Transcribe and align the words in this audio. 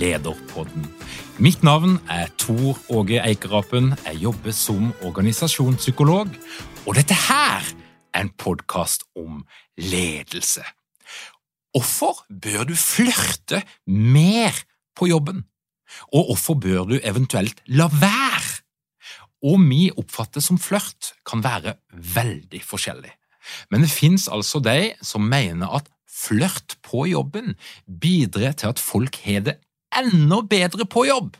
Lederpodden. 0.00 0.86
Mitt 1.38 1.62
navn 1.66 1.98
er 2.08 2.30
Tor 2.40 2.78
Åge 2.88 3.20
Eikerapen. 3.20 3.92
Jeg 4.06 4.22
jobber 4.22 4.54
som 4.56 4.94
organisasjonspsykolog, 5.04 6.32
og 6.86 6.96
dette 6.96 7.16
her 7.26 7.66
er 8.14 8.22
en 8.22 8.32
podkast 8.40 9.04
om 9.18 9.42
ledelse. 9.76 10.64
Hvorfor 11.74 12.24
bør 12.32 12.64
du 12.70 12.74
flørte 12.74 13.62
mer 13.86 14.56
på 14.96 15.10
jobben? 15.10 15.44
Og 16.14 16.30
hvorfor 16.30 16.56
bør 16.62 16.88
du 16.90 16.96
eventuelt 17.02 17.60
la 17.68 17.90
være? 17.92 18.60
Og 19.44 19.60
vi 19.68 19.88
oppfatter 19.96 20.44
som 20.44 20.58
flørt 20.60 21.14
kan 21.28 21.44
være 21.44 21.76
veldig 21.92 22.60
forskjellig. 22.64 23.12
Men 23.70 23.84
det 23.84 23.92
fins 23.92 24.28
altså 24.28 24.60
de 24.64 24.92
som 25.04 25.24
mener 25.28 25.68
at 25.80 25.88
flørt 26.10 26.76
på 26.84 27.06
jobben 27.08 27.54
bidrar 27.84 28.56
til 28.58 28.72
at 28.72 28.82
folk 28.82 29.16
har 29.24 29.44
det 29.48 29.60
enda 29.96 30.42
bedre 30.46 30.86
på 30.86 31.06
jobb. 31.08 31.36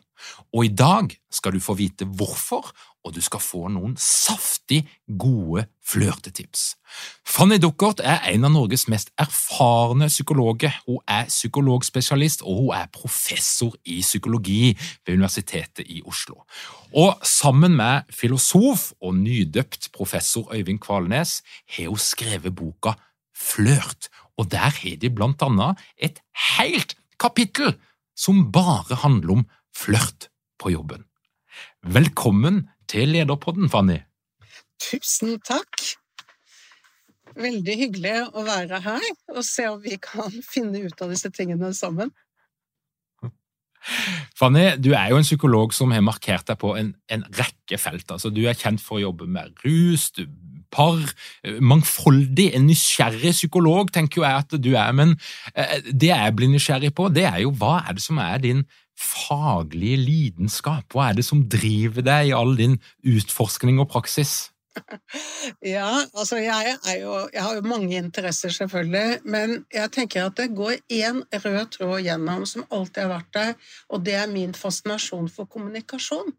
Og 0.52 0.66
i 0.66 0.72
dag 0.74 1.12
skal 1.32 1.54
du 1.54 1.62
få 1.62 1.76
vite 1.78 2.04
hvorfor, 2.04 2.70
og 3.00 3.14
du 3.16 3.20
skal 3.24 3.40
få 3.40 3.62
noen 3.72 3.94
saftig 3.96 4.82
gode 5.18 5.64
flørtetips. 5.86 6.74
Fanny 7.24 7.56
Duckert 7.62 8.02
er 8.04 8.26
en 8.28 8.44
av 8.44 8.52
Norges 8.52 8.84
mest 8.92 9.08
erfarne 9.20 10.10
psykologer. 10.10 10.74
Hun 10.84 11.00
er 11.08 11.30
psykologspesialist, 11.30 12.44
og 12.44 12.58
hun 12.58 12.74
er 12.76 12.90
professor 12.92 13.72
i 13.88 14.00
psykologi 14.04 14.74
ved 15.06 15.14
Universitetet 15.16 15.88
i 15.88 16.02
Oslo. 16.04 16.42
Og 16.92 17.16
sammen 17.24 17.78
med 17.78 18.10
filosof 18.12 18.90
og 19.00 19.16
nydøpt 19.22 19.88
professor 19.96 20.52
Øyvind 20.52 20.82
Kvalnes 20.84 21.40
har 21.76 21.88
hun 21.88 21.98
skrevet 22.00 22.54
boka 22.54 22.98
Flørt, 23.40 24.10
og 24.36 24.50
der 24.52 24.68
har 24.68 24.96
de 25.00 25.08
blant 25.08 25.40
annet 25.42 25.80
et 25.96 26.20
helt 26.58 26.92
kapittel 27.20 27.72
som 28.20 28.50
bare 28.52 29.00
handler 29.02 29.38
om 29.38 29.46
flørt 29.76 30.28
på 30.60 30.74
jobben. 30.74 31.06
Velkommen 31.80 32.66
til 32.90 33.14
Lederpodden, 33.14 33.70
Fanny. 33.72 34.00
Tusen 34.80 35.38
takk. 35.44 35.96
Veldig 37.40 37.76
hyggelig 37.78 38.16
å 38.34 38.42
være 38.44 38.80
her 38.84 39.06
og 39.32 39.44
se 39.46 39.68
om 39.70 39.78
vi 39.82 39.96
kan 40.02 40.32
finne 40.44 40.82
ut 40.84 41.00
av 41.00 41.12
disse 41.14 41.30
tingene 41.32 41.72
sammen. 41.76 42.10
Fanny, 44.36 44.74
du 44.76 44.90
er 44.92 45.12
jo 45.12 45.20
en 45.20 45.24
psykolog 45.24 45.72
som 45.72 45.92
har 45.94 46.04
markert 46.04 46.50
deg 46.50 46.58
på 46.60 46.74
en, 46.76 46.92
en 47.08 47.24
rekke 47.38 47.78
felt. 47.80 48.10
Altså, 48.12 48.32
du 48.32 48.42
er 48.44 48.58
kjent 48.58 48.82
for 48.82 48.98
å 48.98 49.06
jobbe 49.06 49.28
med 49.30 49.54
rus, 49.64 50.10
du, 50.16 50.26
par, 50.70 51.00
mangfoldig, 51.60 52.50
en 52.56 52.68
nysgjerrig 52.68 53.34
psykolog, 53.36 53.90
tenker 53.94 54.20
jo 54.20 54.26
jeg 54.26 54.44
at 54.44 54.58
du 54.62 54.70
er. 54.74 54.92
Men 54.96 55.16
det 55.90 56.12
jeg 56.12 56.36
blir 56.36 56.52
nysgjerrig 56.52 56.92
på, 56.96 57.08
det 57.14 57.26
er 57.28 57.42
jo 57.44 57.54
hva 57.58 57.80
er 57.84 57.98
det 57.98 58.04
som 58.04 58.20
er 58.22 58.42
din 58.42 58.64
faglige 59.00 59.96
lidenskap? 59.96 60.86
Hva 60.92 61.10
er 61.10 61.20
det 61.20 61.26
som 61.26 61.44
driver 61.48 62.04
deg 62.04 62.30
i 62.30 62.36
all 62.36 62.56
din 62.58 62.78
utforskning 63.06 63.80
og 63.82 63.90
praksis? 63.92 64.50
Ja, 65.66 65.88
altså 66.14 66.36
jeg, 66.36 66.76
jo, 67.00 67.14
jeg 67.34 67.42
har 67.42 67.54
jo 67.54 67.66
mange 67.66 67.96
interesser, 67.96 68.48
selvfølgelig, 68.54 69.18
men 69.24 69.64
jeg 69.74 69.90
tenker 69.92 70.28
at 70.28 70.36
det 70.38 70.52
går 70.56 70.78
én 70.92 71.22
rød 71.32 71.72
tråd 71.74 72.04
gjennom 72.06 72.46
som 72.46 72.66
alltid 72.70 73.02
har 73.02 73.10
vært 73.16 73.34
der, 73.34 73.52
og 73.88 74.04
det 74.06 74.14
er 74.14 74.30
min 74.30 74.54
fascinasjon 74.54 75.28
for 75.28 75.50
kommunikasjon. 75.50 76.32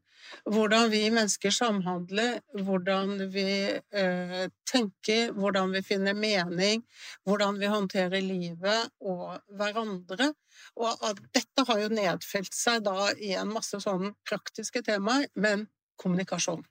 Hvordan 0.46 0.90
vi 0.92 1.02
mennesker 1.12 1.54
samhandler, 1.54 2.40
hvordan 2.66 3.18
vi 3.34 3.48
eh, 3.72 4.46
tenker, 4.68 5.32
hvordan 5.38 5.74
vi 5.76 5.84
finner 5.86 6.18
mening, 6.18 6.84
hvordan 7.28 7.60
vi 7.62 7.70
håndterer 7.72 8.24
livet 8.24 8.92
og 9.02 9.38
hverandre. 9.58 10.32
Og 10.80 11.06
at 11.10 11.22
dette 11.36 11.66
har 11.68 11.84
jo 11.84 11.92
nedfelt 11.94 12.56
seg 12.56 12.86
da 12.88 13.12
i 13.18 13.34
en 13.40 13.52
masse 13.54 13.80
sånne 13.84 14.14
praktiske 14.28 14.84
temaer, 14.88 15.28
men 15.36 15.68
kommunikasjon. 16.02 16.64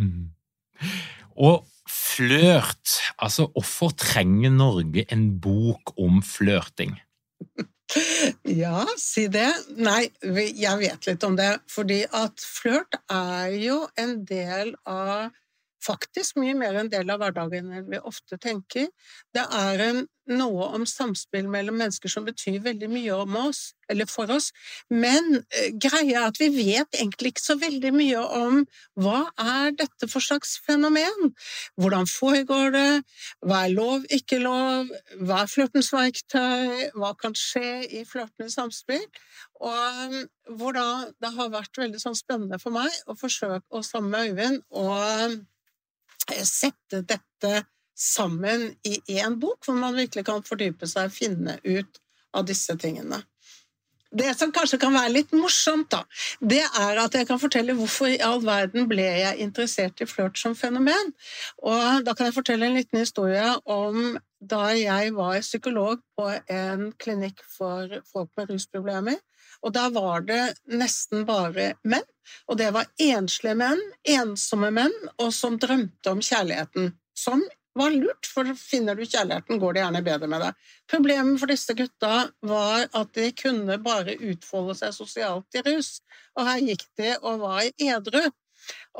Mm. 0.00 0.32
Og 1.34 1.64
flørt, 1.90 2.98
altså 3.18 3.48
hvorfor 3.54 3.94
trenger 3.98 4.52
Norge 4.54 5.06
en 5.12 5.28
bok 5.42 5.94
om 6.00 6.22
flørting? 6.22 6.96
Ja, 8.44 8.84
si 9.00 9.26
det. 9.32 9.50
Nei, 9.76 10.08
jeg 10.22 10.78
vet 10.80 11.08
litt 11.08 11.24
om 11.26 11.36
det. 11.38 11.50
Fordi 11.70 12.02
at 12.10 12.42
flørt 12.42 12.98
er 13.12 13.54
jo 13.58 13.84
en 14.00 14.20
del 14.28 14.74
av 14.88 15.30
faktisk 15.84 16.40
mye 16.40 16.56
mer 16.58 16.80
en 16.80 16.90
del 16.92 17.10
av 17.12 17.22
hverdagen 17.22 17.72
enn 17.72 17.88
vi 17.90 18.00
ofte 18.00 18.38
tenker. 18.40 18.90
Det 19.34 19.44
er 19.44 19.82
en, 19.88 20.04
noe 20.24 20.70
om 20.72 20.86
samspill 20.88 21.50
mellom 21.52 21.76
mennesker 21.76 22.08
som 22.08 22.24
betyr 22.24 22.62
veldig 22.64 22.88
mye 22.88 23.16
om 23.26 23.34
oss, 23.42 23.74
eller 23.92 24.08
for 24.08 24.30
oss, 24.32 24.46
men 24.88 25.42
eh, 25.42 25.74
greia 25.76 26.22
er 26.22 26.30
at 26.30 26.40
vi 26.40 26.48
vet 26.54 26.96
egentlig 26.96 27.34
ikke 27.34 27.44
så 27.44 27.58
veldig 27.60 27.90
mye 27.92 28.22
om 28.38 28.62
hva 29.04 29.26
er 29.36 29.76
dette 29.76 30.08
for 30.08 30.24
slags 30.24 30.56
fenomen? 30.64 31.34
Hvordan 31.76 32.08
foregår 32.08 32.72
det? 32.72 32.88
Hva 33.44 33.66
er 33.66 33.76
lov, 33.76 34.08
ikke 34.08 34.40
lov? 34.40 34.88
Hva 35.20 35.42
er 35.42 35.52
flørtens 35.52 35.92
verktøy? 35.92 36.88
Hva 36.96 37.12
kan 37.20 37.36
skje 37.36 37.84
i 37.84 38.04
flørtende 38.08 38.52
samspill? 38.54 39.04
Og 39.60 40.20
hvordan 40.58 41.12
det 41.20 41.36
har 41.36 41.52
vært 41.52 41.84
veldig 41.84 42.00
sånn 42.00 42.16
spennende 42.18 42.60
for 42.62 42.74
meg 42.74 42.92
å 43.04 43.16
forsøke 43.18 43.64
å 43.68 43.84
sammen 43.84 44.14
med 44.14 44.32
Øyvind 44.32 44.64
å 44.72 44.88
sette 46.48 47.02
dette 47.04 47.64
sammen 47.94 48.72
i 48.82 48.98
én 49.20 49.38
bok, 49.40 49.60
hvor 49.64 49.76
man 49.78 49.94
virkelig 49.96 50.24
kan 50.26 50.42
fordype 50.46 50.88
seg 50.90 51.10
og 51.10 51.14
finne 51.14 51.58
ut 51.62 52.00
av 52.34 52.46
disse 52.48 52.74
tingene. 52.80 53.22
Det 54.14 54.30
som 54.38 54.52
kanskje 54.54 54.78
kan 54.78 54.94
være 54.94 55.10
litt 55.10 55.32
morsomt, 55.34 55.88
da, 55.90 56.04
det 56.38 56.62
er 56.62 57.00
at 57.02 57.16
jeg 57.18 57.26
kan 57.26 57.40
fortelle 57.42 57.74
hvorfor 57.74 58.12
i 58.12 58.20
all 58.22 58.44
verden 58.46 58.86
ble 58.90 59.02
jeg 59.02 59.42
interessert 59.42 60.02
i 60.02 60.06
flørt 60.06 60.38
som 60.38 60.54
fenomen. 60.54 61.10
Og 61.66 62.04
da 62.06 62.14
kan 62.14 62.28
jeg 62.28 62.36
fortelle 62.36 62.68
en 62.68 62.78
liten 62.78 63.02
historie 63.02 63.48
om 63.66 64.14
da 64.38 64.68
jeg 64.76 65.14
var 65.16 65.40
psykolog 65.42 66.02
på 66.14 66.28
en 66.30 66.92
klinikk 67.00 67.42
for 67.56 67.90
folk 68.06 68.30
med 68.38 68.54
rusproblemer. 68.54 69.18
Og 69.64 69.72
der 69.72 69.90
var 69.94 70.24
det 70.28 70.42
nesten 70.68 71.24
bare 71.28 71.72
menn. 71.88 72.04
Og 72.48 72.58
det 72.60 72.70
var 72.76 72.88
enslige 73.00 73.56
menn, 73.56 73.80
ensomme 74.08 74.70
menn, 74.74 74.94
og 75.20 75.32
som 75.36 75.58
drømte 75.60 76.12
om 76.12 76.22
kjærligheten. 76.24 76.92
Som 77.16 77.42
var 77.74 77.90
lurt, 77.90 78.28
for 78.30 78.48
finner 78.58 78.94
du 78.94 79.02
kjærligheten, 79.04 79.58
går 79.58 79.74
det 79.74 79.82
gjerne 79.82 80.04
bedre 80.06 80.30
med 80.30 80.44
deg. 80.44 80.70
Problemet 80.90 81.40
for 81.40 81.50
disse 81.50 81.74
gutta 81.76 82.12
var 82.46 82.86
at 82.86 83.12
de 83.16 83.30
kunne 83.36 83.78
bare 83.82 84.16
utfolde 84.20 84.76
seg 84.78 84.94
sosialt 84.96 85.58
i 85.58 85.64
rus, 85.66 85.96
og 86.38 86.48
her 86.48 86.62
gikk 86.68 86.86
de 87.00 87.14
og 87.20 87.42
var 87.42 87.66
edru. 87.72 88.22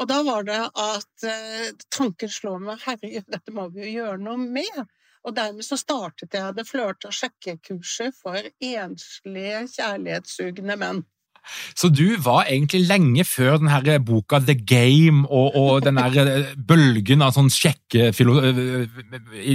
Og 0.01 0.09
da 0.11 0.19
var 0.27 0.45
det 0.49 0.59
at 0.61 1.29
eh, 1.29 1.71
tanken 1.95 2.31
slår 2.31 2.59
meg 2.67 2.83
herregud, 2.85 3.31
dette 3.33 3.55
må 3.55 3.69
vi 3.73 3.87
jo 3.87 3.95
gjøre 4.01 4.21
noe 4.27 4.41
med. 4.43 4.85
Og 5.25 5.37
dermed 5.37 5.65
så 5.65 5.79
startet 5.81 6.37
jeg 6.37 6.56
det 6.56 6.67
flørte- 6.69 7.09
og 7.09 7.17
sjekkekurset 7.17 8.12
for 8.21 8.37
enslige, 8.61 9.65
kjærlighetssugne 9.76 10.76
menn. 10.76 11.05
Så 11.76 11.91
du 11.93 12.17
var 12.25 12.47
egentlig 12.49 12.87
lenge 12.88 13.25
før 13.25 13.59
den 13.61 13.69
her 13.69 13.99
boka 13.99 14.38
The 14.41 14.55
Game 14.55 15.29
og, 15.29 15.56
og 15.56 15.82
den 15.85 15.99
eh, 16.00 16.55
bølgen 16.56 17.23
av 17.25 17.35
sånn 17.37 17.50
sjekkmisjonærer 17.53 18.87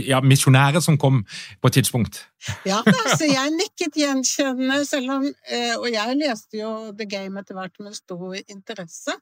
ja, 0.06 0.22
misjonærer 0.22 0.84
som 0.86 1.00
kom 1.02 1.24
på 1.62 1.72
et 1.72 1.80
tidspunkt? 1.80 2.22
Ja, 2.68 2.84
altså 2.86 3.26
jeg 3.26 3.56
nikket 3.56 3.98
gjenkjennende, 3.98 4.84
selv 4.88 5.16
om 5.18 5.26
eh, 5.26 5.74
Og 5.80 5.90
jeg 5.92 6.20
leste 6.22 6.62
jo 6.62 6.94
The 6.94 7.10
Game 7.10 7.42
etter 7.42 7.58
hvert 7.58 7.82
med 7.82 7.98
stor 7.98 8.38
interesse. 8.46 9.18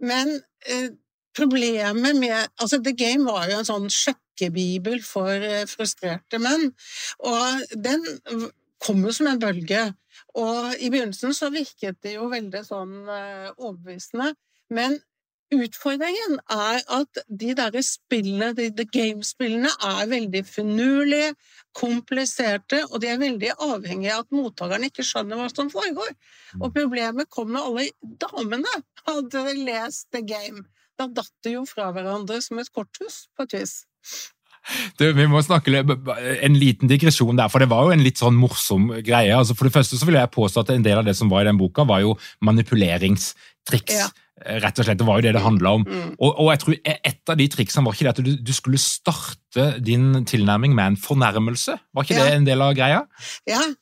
Men 0.00 0.32
eh, 0.64 0.88
problemet 1.38 2.18
med 2.18 2.36
Altså, 2.58 2.82
The 2.82 2.92
Game 2.98 3.26
var 3.28 3.48
jo 3.50 3.60
en 3.60 3.68
sånn 3.68 3.88
sjekkebibel 3.92 5.00
for 5.06 5.48
frustrerte 5.70 6.42
menn. 6.42 6.72
Og 7.22 7.76
den 7.88 8.04
kom 8.82 9.02
jo 9.04 9.14
som 9.14 9.30
en 9.30 9.42
bølge. 9.42 9.88
Og 10.38 10.78
i 10.78 10.90
begynnelsen 10.92 11.34
så 11.36 11.50
virket 11.54 12.00
det 12.04 12.16
jo 12.16 12.30
veldig 12.30 12.62
sånn 12.66 12.94
uh, 13.08 13.50
overbevisende. 13.56 14.32
Men 14.74 14.98
utfordringen 15.54 16.36
er 16.52 16.82
at 16.92 17.20
de 17.28 17.54
derre 17.56 17.80
spillene, 17.84 18.50
de, 18.56 18.68
The 18.76 18.84
Game-spillene, 18.92 19.70
er 19.90 20.10
veldig 20.10 20.42
finurlige, 20.46 21.32
kompliserte, 21.78 22.82
og 22.90 23.00
de 23.02 23.10
er 23.12 23.20
veldig 23.20 23.54
avhengige 23.64 24.16
av 24.16 24.26
at 24.26 24.34
mottakeren 24.34 24.88
ikke 24.88 25.06
skjønner 25.06 25.40
hva 25.40 25.48
som 25.52 25.70
foregår. 25.72 26.10
Mm. 26.52 26.64
Og 26.66 26.74
problemet 26.74 27.30
kom 27.32 27.54
når 27.54 27.70
alle 27.70 27.86
damene 28.24 28.74
hadde 29.06 29.44
lest 29.62 30.08
The 30.12 30.24
Game. 30.26 30.66
Da 30.98 31.06
datt 31.06 31.34
det 31.46 31.54
jo 31.54 31.62
fra 31.68 31.92
hverandre 31.94 32.40
som 32.42 32.58
et 32.58 32.70
korthus, 32.74 33.26
på 33.36 33.46
et 33.46 33.60
vis. 33.60 33.80
Du, 34.98 35.06
vi 35.14 35.26
må 35.30 35.40
snakke 35.44 35.80
En 35.80 36.56
liten 36.58 36.90
digresjon 36.90 37.38
der, 37.38 37.48
for 37.48 37.62
det 37.62 37.70
var 37.70 37.86
jo 37.86 37.94
en 37.94 38.04
litt 38.04 38.20
sånn 38.20 38.36
morsom 38.36 38.90
greie. 39.06 39.32
Altså 39.34 39.56
for 39.56 39.68
det 39.68 39.76
første 39.76 39.98
så 39.98 40.08
vil 40.08 40.18
jeg 40.18 40.34
påstå 40.34 40.64
at 40.64 40.72
En 40.74 40.84
del 40.84 41.00
av 41.00 41.06
det 41.06 41.16
som 41.16 41.30
var 41.32 41.44
i 41.44 41.50
den 41.50 41.60
boka, 41.60 41.86
var 41.88 42.02
jo 42.04 42.16
manipuleringstriks. 42.44 44.00
Ja. 44.00 44.08
Rett 44.62 44.78
og 44.78 44.86
slett, 44.86 44.98
Det 45.00 45.06
var 45.06 45.18
jo 45.18 45.26
det 45.26 45.34
det 45.34 45.42
handla 45.42 45.72
om. 45.78 45.86
Mm. 45.86 46.10
Og, 46.18 46.28
og, 46.30 46.50
jeg 46.52 46.60
tror 46.62 46.76
Et 46.94 47.32
av 47.32 47.38
de 47.38 47.48
triksene 47.54 47.86
var 47.86 47.96
ikke 47.96 48.06
det 48.06 48.12
at 48.12 48.24
du, 48.26 48.32
du, 48.50 48.52
skulle 48.54 48.82
starte 48.82 49.70
din 49.82 50.24
tilnærming 50.26 50.74
med 50.74 50.92
en 50.92 51.00
fornærmelse. 51.00 51.78
Var 51.94 52.06
ikke 52.06 52.18
ja. 52.18 52.26
det 52.26 52.36
en 52.36 52.46
del 52.46 52.62
av 52.62 52.76
greia? 52.78 53.00
Ja, 53.48 53.62
Eh, 53.62 53.74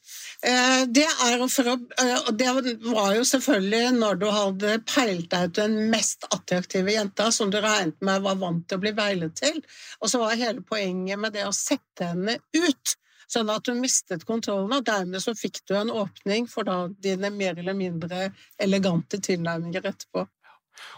det 0.86 1.02
er 1.02 1.40
for 1.50 1.68
eh, 1.72 2.28
det 2.38 2.50
var 2.86 3.14
jo 3.16 3.24
selvfølgelig 3.26 3.96
når 3.96 4.20
du 4.20 4.26
hadde 4.30 4.76
peilt 4.86 5.30
deg 5.32 5.48
ut 5.48 5.56
den 5.58 5.74
mest 5.90 6.26
attraktive 6.30 6.94
jenta 6.94 7.32
som 7.34 7.50
du 7.50 7.58
regnet 7.62 7.98
med 8.04 8.22
var 8.22 8.38
vant 8.38 8.62
til 8.68 8.78
å 8.78 8.84
bli 8.84 8.92
veilet 8.94 9.34
til. 9.38 9.58
Og 9.98 10.12
så 10.12 10.20
var 10.22 10.38
hele 10.38 10.62
poenget 10.62 11.18
med 11.18 11.34
det 11.34 11.48
å 11.48 11.56
sette 11.56 12.12
henne 12.12 12.38
ut. 12.54 12.94
Sånn 13.26 13.50
at 13.50 13.66
du 13.66 13.74
mistet 13.74 14.22
kontrollen, 14.26 14.70
og 14.76 14.86
dermed 14.86 15.18
så 15.22 15.34
fikk 15.34 15.64
du 15.66 15.74
en 15.74 15.90
åpning 15.90 16.46
for 16.46 16.68
da 16.68 16.84
dine 17.02 17.32
mer 17.34 17.58
eller 17.58 17.74
mindre 17.74 18.28
elegante 18.62 19.18
tilnærminger 19.18 19.90
etterpå. 19.90 20.28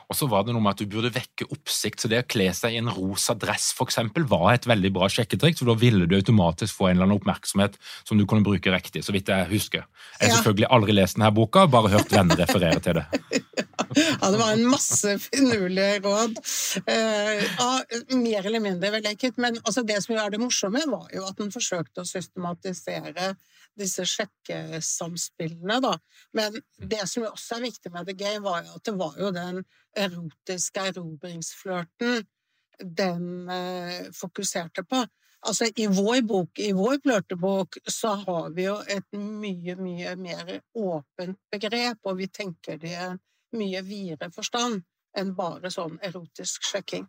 Og 0.09 0.17
så 0.17 0.29
var 0.31 0.45
det 0.45 0.55
noe 0.57 0.65
med 0.65 0.77
at 0.77 0.81
du 0.81 0.89
burde 0.91 1.13
vekke 1.13 1.49
oppsikt, 1.53 2.01
så 2.01 2.11
det 2.11 2.23
å 2.23 2.29
kle 2.29 2.49
seg 2.57 2.75
i 2.75 2.81
en 2.81 2.91
rosa 2.93 3.35
dress 3.37 3.71
for 3.77 3.91
eksempel, 3.91 4.25
var 4.29 4.55
et 4.55 4.69
veldig 4.69 4.91
bra 4.97 5.09
sjekketriks, 5.13 5.61
for 5.61 5.71
da 5.71 5.77
ville 5.79 6.09
du 6.09 6.17
automatisk 6.17 6.79
få 6.79 6.89
en 6.89 6.97
eller 6.97 7.09
annen 7.09 7.19
oppmerksomhet 7.21 7.77
som 8.09 8.19
du 8.19 8.25
kunne 8.29 8.47
bruke 8.47 8.73
riktig, 8.73 9.05
så 9.05 9.15
vidt 9.15 9.29
jeg 9.33 9.51
husker. 9.53 9.85
Jeg 10.17 10.29
har 10.29 10.33
ja. 10.33 10.39
selvfølgelig 10.39 10.71
aldri 10.79 10.97
lest 10.97 11.19
denne 11.19 11.33
boka, 11.37 11.67
bare 11.71 11.93
hørt 11.93 12.15
venner 12.15 12.41
referere 12.41 12.81
til 12.85 13.01
det. 13.01 13.07
ja, 13.99 14.31
det 14.33 14.41
var 14.41 14.55
en 14.55 14.65
masse 14.71 15.15
finurlige 15.27 16.01
råd. 16.07 16.41
Uh, 16.89 18.17
mer 18.17 18.49
eller 18.49 18.65
mindre 18.65 18.95
vellykket, 18.97 19.37
men 19.43 19.61
det 19.61 20.01
som 20.05 20.17
er 20.17 20.33
det 20.33 20.41
morsomme, 20.43 20.83
var 20.89 21.13
jo 21.15 21.29
at 21.29 21.39
den 21.41 21.53
forsøkte 21.55 22.05
å 22.05 22.09
systematisere 22.09 23.35
disse 23.79 24.05
sjekkesamspillene, 24.09 25.79
da. 25.85 25.95
Men 26.37 26.57
det 26.79 27.05
som 27.11 27.27
også 27.29 27.59
er 27.59 27.69
viktig 27.69 27.93
med 27.95 28.09
The 28.09 28.17
Game, 28.19 28.43
var 28.47 28.65
jo 28.67 28.79
at 28.79 28.89
det 28.89 28.97
var 28.99 29.21
jo 29.21 29.31
den 29.35 29.63
erotiske 29.97 30.89
erobringsflørten 30.93 32.27
den 32.79 33.49
eh, 33.51 34.11
fokuserte 34.15 34.85
på. 34.85 35.05
Altså, 35.47 35.69
i 35.77 35.87
vår 35.87 36.23
bok, 36.27 36.59
i 36.59 36.73
vår 36.73 36.99
flørtebok, 37.03 37.79
så 37.87 38.15
har 38.25 38.51
vi 38.55 38.67
jo 38.67 38.77
et 38.91 39.07
mye, 39.15 39.77
mye 39.79 40.15
mer 40.19 40.61
åpent 40.75 41.39
begrep, 41.51 42.01
og 42.05 42.19
vi 42.19 42.27
tenker 42.27 42.79
det 42.79 42.91
i 42.91 43.03
en 43.07 43.21
mye 43.59 43.83
videre 43.87 44.33
forstand 44.35 44.83
enn 45.19 45.35
bare 45.39 45.71
sånn 45.73 45.99
erotisk 46.05 46.67
sjekking. 46.67 47.07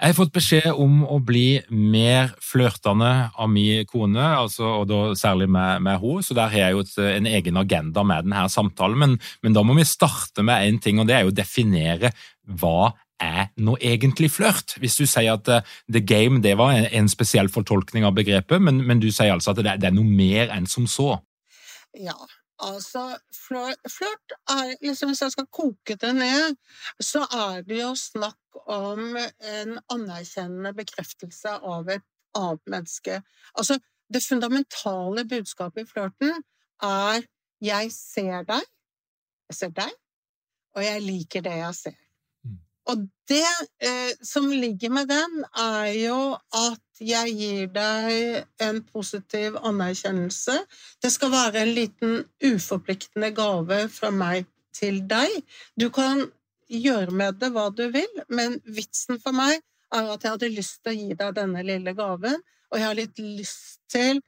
Jeg 0.00 0.14
har 0.14 0.16
fått 0.16 0.32
beskjed 0.32 0.78
om 0.80 1.02
å 1.04 1.18
bli 1.20 1.60
mer 1.76 2.30
flørtende 2.40 3.10
av 3.36 3.50
min 3.52 3.84
kone, 3.84 4.22
altså, 4.38 4.64
og 4.78 4.86
da 4.88 5.00
særlig 5.18 5.50
med, 5.52 5.82
med 5.84 6.00
henne, 6.00 6.24
så 6.24 6.36
der 6.38 6.48
har 6.48 6.62
jeg 6.62 6.72
jo 6.72 6.84
et, 6.86 6.94
en 7.18 7.28
egen 7.28 7.60
agenda 7.60 8.04
med 8.08 8.24
denne 8.24 8.46
samtalen. 8.48 8.96
Men, 9.02 9.18
men 9.44 9.58
da 9.58 9.64
må 9.66 9.76
vi 9.76 9.84
starte 9.84 10.44
med 10.46 10.64
én 10.64 10.80
ting, 10.80 11.02
og 11.02 11.10
det 11.10 11.18
er 11.18 11.26
jo 11.26 11.34
å 11.34 11.36
definere 11.36 12.14
hva 12.62 12.94
er 13.20 13.50
nå 13.60 13.76
egentlig 13.76 14.32
flørt? 14.32 14.78
Hvis 14.80 14.96
du 14.96 15.04
sier 15.04 15.34
at 15.34 15.52
uh, 15.52 15.76
the 15.92 16.00
game 16.00 16.40
det 16.40 16.56
var 16.56 16.72
en, 16.78 16.88
en, 16.96 17.12
spesiell 17.12 17.52
fortolkning 17.52 18.08
av 18.08 18.16
begrepet, 18.16 18.56
men, 18.56 18.80
men 18.80 19.04
du 19.04 19.10
sier 19.12 19.34
altså 19.36 19.52
at 19.52 19.60
det, 19.60 19.76
det 19.84 19.90
er 19.90 19.98
noe 20.00 20.08
mer 20.08 20.48
enn 20.56 20.70
som 20.70 20.88
så? 20.88 21.18
Ja, 22.00 22.16
Altså, 22.60 23.16
flørt 23.32 24.34
er 24.52 24.74
liksom 24.84 25.08
Hvis 25.08 25.22
jeg 25.24 25.32
skal 25.32 25.46
koke 25.48 25.96
det 25.96 26.10
ned, 26.16 26.58
så 27.00 27.24
er 27.32 27.62
det 27.64 27.80
jo 27.80 27.94
snakk 27.96 28.39
om 28.66 29.16
en 29.16 29.78
anerkjennende 29.92 30.72
bekreftelse 30.76 31.56
av 31.62 31.88
et 31.88 32.06
annet 32.38 32.62
menneske. 32.66 33.22
Altså, 33.54 33.78
det 34.12 34.22
fundamentale 34.26 35.24
budskapet 35.28 35.82
i 35.82 35.90
flørten 35.92 36.42
er 36.82 37.22
'jeg 37.60 37.92
ser 37.92 38.42
deg', 38.42 38.68
'jeg 39.48 39.54
ser 39.54 39.68
deg', 39.68 39.98
og 40.74 40.82
'jeg 40.82 41.02
liker 41.02 41.40
det 41.40 41.56
jeg 41.56 41.74
ser'. 41.74 42.10
Og 42.90 43.08
det 43.28 43.46
eh, 43.82 44.12
som 44.22 44.48
ligger 44.50 44.90
med 44.90 45.06
den, 45.06 45.44
er 45.54 45.92
jo 46.08 46.36
at 46.52 46.80
jeg 47.00 47.34
gir 47.38 47.66
deg 47.66 48.44
en 48.60 48.82
positiv 48.84 49.56
anerkjennelse. 49.62 50.56
Det 51.02 51.12
skal 51.12 51.30
være 51.30 51.62
en 51.62 51.74
liten 51.74 52.24
uforpliktende 52.44 53.30
gave 53.36 53.88
fra 53.88 54.10
meg 54.10 54.46
til 54.74 55.02
deg. 55.10 55.28
Du 55.80 55.88
kan 55.90 56.26
gjøre 56.70 57.14
med 57.16 57.40
det 57.42 57.50
hva 57.54 57.68
du 57.74 57.86
vil, 57.92 58.22
men 58.30 58.58
vitsen 58.64 59.20
for 59.22 59.36
meg 59.36 59.58
er 59.90 60.10
at 60.14 60.22
jeg 60.22 60.36
hadde 60.36 60.52
lyst 60.54 60.82
til 60.84 60.92
å 60.92 60.98
gi 60.98 61.16
deg 61.18 61.38
denne 61.38 61.64
lille 61.66 61.94
gaven, 61.98 62.38
og 62.70 62.78
jeg 62.78 62.86
har 62.86 62.98
litt 62.98 63.18
lyst 63.18 63.80
til, 63.90 64.22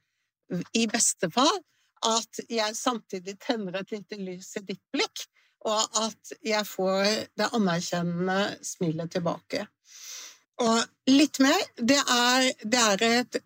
i 0.76 0.85
beste 0.90 1.31
fall, 1.33 1.62
at 2.05 2.43
jeg 2.50 2.75
samtidig 2.76 3.38
tenner 3.40 3.78
et 3.78 3.93
lite 3.95 4.19
lys 4.19 4.50
i 4.59 4.64
ditt 4.66 4.83
blikk 4.93 5.23
og 5.69 5.99
at 6.02 6.33
jeg 6.45 6.66
får 6.66 7.05
det 7.38 7.50
anerkjennende 7.55 8.38
smilet 8.66 9.12
tilbake. 9.14 9.66
Og 10.62 11.11
litt 11.11 11.40
mer 11.43 11.61
Det 11.76 11.99
er, 11.99 12.49
det 12.62 12.81
er 12.81 13.05
et 13.11 13.43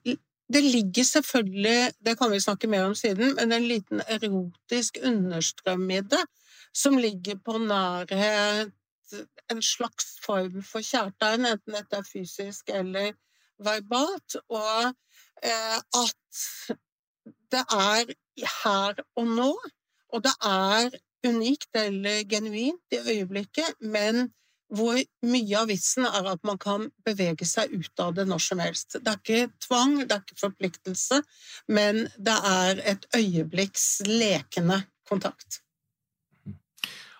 det 0.46 0.60
ligger 0.62 1.02
selvfølgelig, 1.02 1.92
det 2.06 2.12
kan 2.18 2.30
vi 2.30 2.38
snakke 2.38 2.68
mer 2.70 2.84
om 2.86 2.94
siden, 2.94 3.32
men 3.34 3.52
en 3.52 3.64
liten 3.66 4.00
erotisk 4.06 5.00
understrøm 5.02 5.90
i 5.90 6.00
det, 6.06 6.22
som 6.70 6.94
ligger 6.98 7.40
på 7.42 7.58
nærhet, 7.58 8.70
en 9.52 9.62
slags 9.62 10.16
form 10.24 10.62
for 10.66 10.84
kjærtegn, 10.84 11.46
enten 11.46 11.76
dette 11.76 12.00
er 12.00 12.08
fysisk 12.08 12.70
eller 12.74 13.12
verbalt, 13.62 14.38
og 14.52 14.92
eh, 15.42 15.78
at 15.78 16.76
det 17.52 17.64
er 17.72 18.14
her 18.62 19.02
og 19.16 19.26
nå, 19.26 19.52
og 20.12 20.24
det 20.24 20.34
er 20.44 20.90
unikt 21.26 21.78
eller 21.78 22.24
genuint 22.30 22.94
i 22.94 23.00
øyeblikket, 23.16 23.78
men 23.80 24.28
hvor 24.74 24.98
mye 25.22 25.58
av 25.58 25.68
vitsen 25.70 26.08
er 26.08 26.26
at 26.32 26.42
man 26.46 26.58
kan 26.58 26.88
bevege 27.06 27.46
seg 27.46 27.70
ut 27.70 28.02
av 28.02 28.16
det 28.16 28.24
når 28.26 28.42
som 28.42 28.62
helst. 28.62 28.98
Det 28.98 29.12
er 29.12 29.20
ikke 29.20 29.52
tvang, 29.68 30.00
det 30.02 30.16
er 30.16 30.24
ikke 30.24 30.40
forpliktelse, 30.40 31.20
men 31.70 32.06
det 32.18 32.34
er 32.50 32.82
et 32.94 33.06
øyeblikks 33.14 33.86
lekende 34.10 34.82
kontakt. 35.08 35.60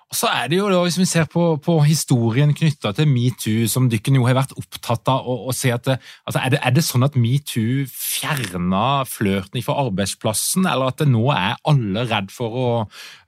Og 0.07 0.15
så 0.15 0.29
er 0.31 0.47
det 0.47 0.59
jo 0.61 0.69
da, 0.71 0.79
Hvis 0.85 0.99
vi 1.01 1.05
ser 1.09 1.25
på, 1.31 1.57
på 1.59 1.75
historien 1.83 2.53
knytta 2.55 2.93
til 2.95 3.09
metoo, 3.11 3.67
som 3.71 3.89
dere 3.91 4.15
jo 4.15 4.27
har 4.29 4.37
vært 4.39 4.55
opptatt 4.55 5.11
av 5.11 5.27
å, 5.27 5.35
å 5.51 5.55
se 5.57 5.73
at 5.75 5.89
det, 5.89 5.97
altså 6.23 6.43
er, 6.43 6.53
det, 6.55 6.61
er, 6.63 6.75
det, 6.77 6.85
sånn 6.87 7.07
at 7.07 7.19
metoo 7.19 7.83
fjerna 7.91 9.03
flørten 9.11 9.65
fra 9.67 9.81
arbeidsplassen, 9.83 10.69
eller 10.71 10.93
at 10.93 11.03
det 11.03 11.09
nå 11.11 11.25
er 11.35 11.59
alle 11.67 12.07
redd 12.07 12.31
for 12.35 12.61
å 12.63 12.69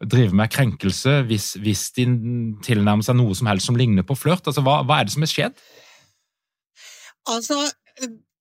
drive 0.07 0.39
med 0.39 0.55
krenkelse 0.55 1.19
hvis, 1.27 1.51
hvis 1.65 1.85
de 1.99 2.07
tilnærmer 2.65 3.07
seg 3.07 3.19
noe 3.19 3.35
som 3.35 3.51
helst 3.51 3.67
som 3.67 3.79
ligner 3.79 4.07
på 4.07 4.17
flørt? 4.19 4.47
Altså, 4.47 4.63
hva, 4.63 4.81
hva 4.87 5.01
er 5.01 5.09
det 5.09 5.17
som 5.17 5.27
har 5.27 5.35
skjedd? 5.35 5.63
Altså, 7.29 7.59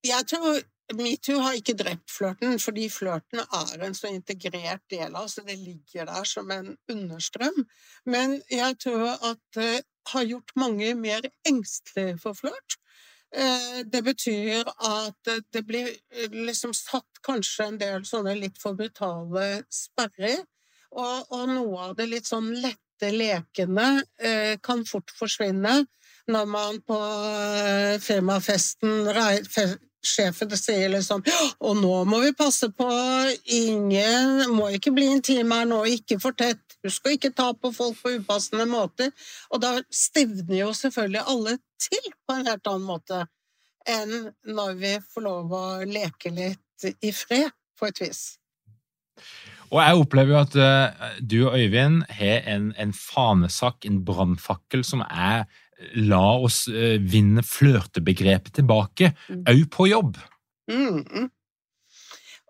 jeg 0.06 0.30
tror 0.30 0.62
Metoo 0.96 1.42
har 1.44 1.58
ikke 1.58 1.76
drept 1.76 2.12
flørten, 2.12 2.60
fordi 2.64 2.88
flørten 2.92 3.42
er 3.44 3.84
en 3.84 3.96
så 3.98 4.08
integrert 4.08 4.86
del 4.92 5.10
av 5.10 5.26
oss, 5.26 5.36
det 5.44 5.58
ligger 5.60 6.08
der 6.08 6.28
som 6.28 6.52
en 6.52 6.78
understrøm. 6.92 7.66
Men 8.06 8.38
jeg 8.52 8.78
tror 8.80 9.18
at 9.32 9.42
det 9.58 9.82
har 10.14 10.24
gjort 10.24 10.56
mange 10.56 10.94
mer 10.96 11.28
engstelige 11.48 12.16
for 12.24 12.38
flørt. 12.40 12.78
Eh, 13.36 13.84
det 13.84 14.04
betyr 14.04 14.64
at 14.88 15.32
det 15.52 15.64
blir 15.68 15.90
eh, 15.92 16.32
liksom 16.32 16.72
satt 16.74 17.20
kanskje 17.28 17.66
en 17.68 17.80
del 17.82 18.06
sånne 18.08 18.38
litt 18.40 18.56
for 18.62 18.78
brutale 18.80 19.66
sperrer, 19.68 20.46
og, 20.96 21.28
og 21.36 21.50
noe 21.52 21.90
av 21.90 21.98
det 21.98 22.08
litt 22.08 22.30
sånn 22.30 22.54
lette 22.56 23.12
lekene 23.12 23.90
eh, 24.24 24.56
kan 24.64 24.86
fort 24.88 25.12
forsvinne 25.20 25.82
når 26.32 26.48
man 26.48 26.80
på 26.88 26.96
firmafesten 28.04 29.12
sjefen 30.06 30.52
sier 30.58 30.92
liksom 30.94 31.24
Og 31.66 31.80
nå 31.80 31.94
må 32.10 32.20
vi 32.24 32.34
passe 32.38 32.70
på, 32.74 32.88
ingen 33.46 34.44
må 34.56 34.70
ikke 34.76 34.94
bli 34.96 35.10
intime 35.16 35.62
her 35.62 35.70
nå, 35.70 35.84
ikke 35.98 36.20
for 36.24 36.38
tett, 36.38 36.62
husk 36.86 37.08
å 37.08 37.16
ikke 37.16 37.34
ta 37.36 37.52
på 37.54 37.72
folk 37.76 37.98
på 38.02 38.16
upassende 38.20 38.68
måter. 38.70 39.12
Og 39.52 39.62
da 39.64 39.78
stivner 39.94 40.62
jo 40.62 40.72
selvfølgelig 40.76 41.26
alle 41.26 41.58
til 41.82 42.12
på 42.28 42.38
en 42.38 42.48
helt 42.50 42.70
annen 42.70 42.88
måte 42.88 43.26
enn 43.88 44.32
når 44.48 44.74
vi 44.82 44.96
får 45.14 45.24
lov 45.24 45.54
å 45.56 45.66
leke 45.88 46.34
litt 46.36 46.90
i 47.02 47.14
fred, 47.16 47.54
på 47.78 47.88
et 47.88 48.02
vis. 48.02 48.22
Og 49.68 49.80
jeg 49.82 50.00
opplever 50.02 50.34
jo 50.34 50.40
at 50.40 50.56
uh, 50.58 51.08
du 51.20 51.38
og 51.46 51.58
Øyvind 51.60 52.04
har 52.20 52.46
en, 52.50 52.72
en 52.80 52.94
fanesak, 52.96 53.86
en 53.86 54.00
brannfakkel, 54.08 54.84
som 54.88 55.04
er 55.08 55.46
la 55.96 56.26
oss 56.42 56.66
uh, 56.72 56.98
vinne 57.02 57.44
flørtebegrepet 57.46 58.58
tilbake, 58.60 59.14
òg 59.38 59.64
mm. 59.64 59.68
på 59.74 59.90
jobb. 59.92 60.18
Mm, 60.72 61.04
mm. 61.04 61.28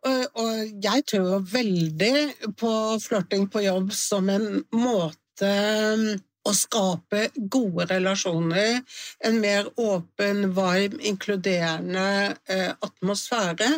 Og, 0.07 0.23
og, 0.39 0.53
jeg 0.83 1.03
tror 1.09 1.43
veldig 1.51 2.13
på 2.57 2.71
flørting 3.03 3.47
på 3.51 3.65
jobb 3.65 3.91
som 3.95 4.29
en 4.31 4.47
måte 4.77 5.51
um, 5.97 6.07
å 6.47 6.53
skape 6.55 7.25
gode 7.51 7.89
relasjoner, 7.89 8.79
en 9.27 9.41
mer 9.43 9.67
åpen, 9.83 10.45
varm, 10.55 10.95
inkluderende 11.03 12.07
uh, 12.37 12.71
atmosfære. 12.87 13.73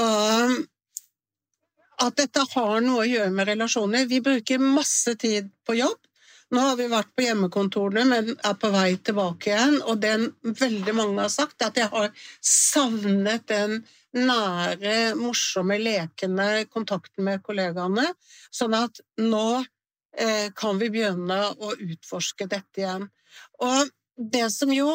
Og 0.00 0.58
at 1.98 2.18
dette 2.20 2.44
har 2.54 2.78
noe 2.84 3.02
å 3.02 3.08
gjøre 3.08 3.34
med 3.34 3.50
relasjoner. 3.50 4.06
Vi 4.08 4.22
bruker 4.24 4.62
masse 4.62 5.16
tid 5.18 5.50
på 5.66 5.78
jobb. 5.80 5.98
Nå 6.48 6.62
har 6.64 6.76
vi 6.78 6.86
vært 6.88 7.10
på 7.12 7.26
hjemmekontorene, 7.26 8.04
men 8.08 8.30
er 8.32 8.54
på 8.56 8.70
vei 8.72 8.94
tilbake 9.04 9.50
igjen. 9.50 9.74
Og 9.84 9.98
det 10.00 10.14
veldig 10.46 10.94
mange 10.96 11.20
har 11.20 11.32
sagt, 11.32 11.60
at 11.64 11.76
jeg 11.76 11.90
har 11.92 12.08
savnet 12.40 13.44
den 13.50 13.82
nære, 14.16 15.12
morsomme, 15.20 15.76
lekende 15.82 16.64
kontakten 16.72 17.26
med 17.28 17.44
kollegaene. 17.44 18.06
Sånn 18.48 18.76
at 18.78 19.02
nå 19.20 19.60
eh, 19.60 20.48
kan 20.56 20.80
vi 20.80 20.88
begynne 20.94 21.38
å 21.52 21.74
utforske 21.76 22.48
dette 22.48 22.84
igjen. 22.84 23.04
Og 23.60 23.92
det 24.16 24.48
som 24.54 24.72
jo 24.74 24.90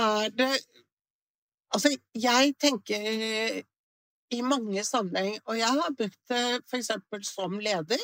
er 0.00 0.32
det 0.34 0.54
Altså, 1.74 1.90
jeg 2.14 2.52
tenker 2.62 3.64
i 4.30 4.42
mange 4.46 4.84
sammenhenger. 4.86 5.40
Og 5.50 5.56
jeg 5.58 5.80
har 5.80 5.96
brukt 5.98 6.20
det 6.30 6.42
f.eks. 6.70 6.92
som 7.26 7.56
leder. 7.58 7.98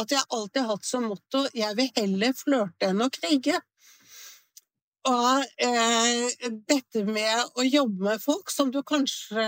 At 0.00 0.10
jeg 0.14 0.24
alltid 0.30 0.62
har 0.62 0.74
hatt 0.76 0.88
som 0.88 1.08
motto 1.10 1.46
'jeg 1.54 1.76
vil 1.76 1.90
heller 1.96 2.32
flørte 2.32 2.90
enn 2.90 3.04
å 3.04 3.10
krige'. 3.10 3.60
Og 5.04 5.44
eh, 5.60 6.50
dette 6.64 7.02
med 7.04 7.58
å 7.60 7.64
jobbe 7.66 8.06
med 8.06 8.22
folk 8.22 8.48
som 8.48 8.70
du 8.72 8.80
kanskje 8.88 9.44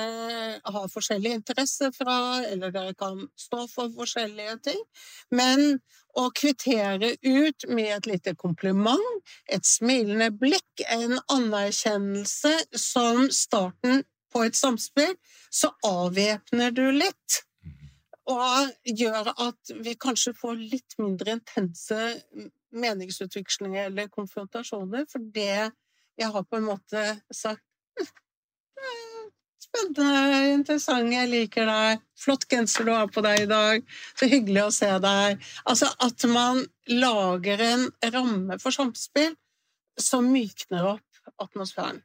har 0.61 0.91
forskjellige 0.93 1.39
interesser 1.41 1.95
fra, 1.97 2.17
eller 2.45 2.75
dere 2.75 2.93
kan 2.99 3.23
stå 3.41 3.63
for 3.73 3.95
forskjellige 3.97 4.59
ting, 4.69 4.83
men 5.33 5.79
å 6.17 6.29
kvittere 6.37 7.15
ut 7.25 7.67
med 7.73 7.89
et 7.95 8.11
lite 8.11 8.37
kompliment, 8.37 9.01
et 9.49 9.65
smilende 9.65 10.29
blikk, 10.37 10.85
en 10.93 11.17
anerkjennelse 11.33 12.53
som 12.77 13.25
starten 13.33 14.05
på 14.33 14.45
et 14.45 14.57
samspill, 14.57 15.17
så 15.49 15.73
avvæpner 15.89 16.77
du 16.77 16.85
litt. 16.93 17.46
Og 18.26 18.71
gjør 18.99 19.30
at 19.33 19.73
vi 19.87 19.95
kanskje 20.02 20.35
får 20.35 20.59
litt 20.59 20.97
mindre 20.99 21.37
intense 21.38 21.99
meningsutvekslinger 22.76 23.90
eller 23.90 24.11
konfrontasjoner, 24.12 25.06
for 25.11 25.23
det 25.35 25.71
jeg 26.16 26.33
har 26.33 26.47
på 26.49 26.59
en 26.59 26.68
måte 26.71 27.06
sagt 27.35 27.62
Spennende, 29.66 30.52
interessant, 30.54 31.11
jeg 31.12 31.28
liker 31.28 31.66
deg, 31.68 32.02
flott 32.21 32.47
genser 32.49 32.87
du 32.87 32.92
har 32.95 33.09
på 33.12 33.23
deg 33.25 33.42
i 33.42 33.49
dag, 33.50 33.83
så 34.16 34.28
hyggelig 34.30 34.62
å 34.62 34.73
se 34.73 34.88
deg. 35.02 35.42
Altså 35.68 35.88
at 36.06 36.26
man 36.30 36.62
lager 36.92 37.64
en 37.64 37.87
ramme 38.14 38.59
for 38.62 38.76
samspill 38.76 39.35
som 40.00 40.28
mykner 40.33 40.92
opp 40.95 41.42
atmosfæren. 41.42 42.00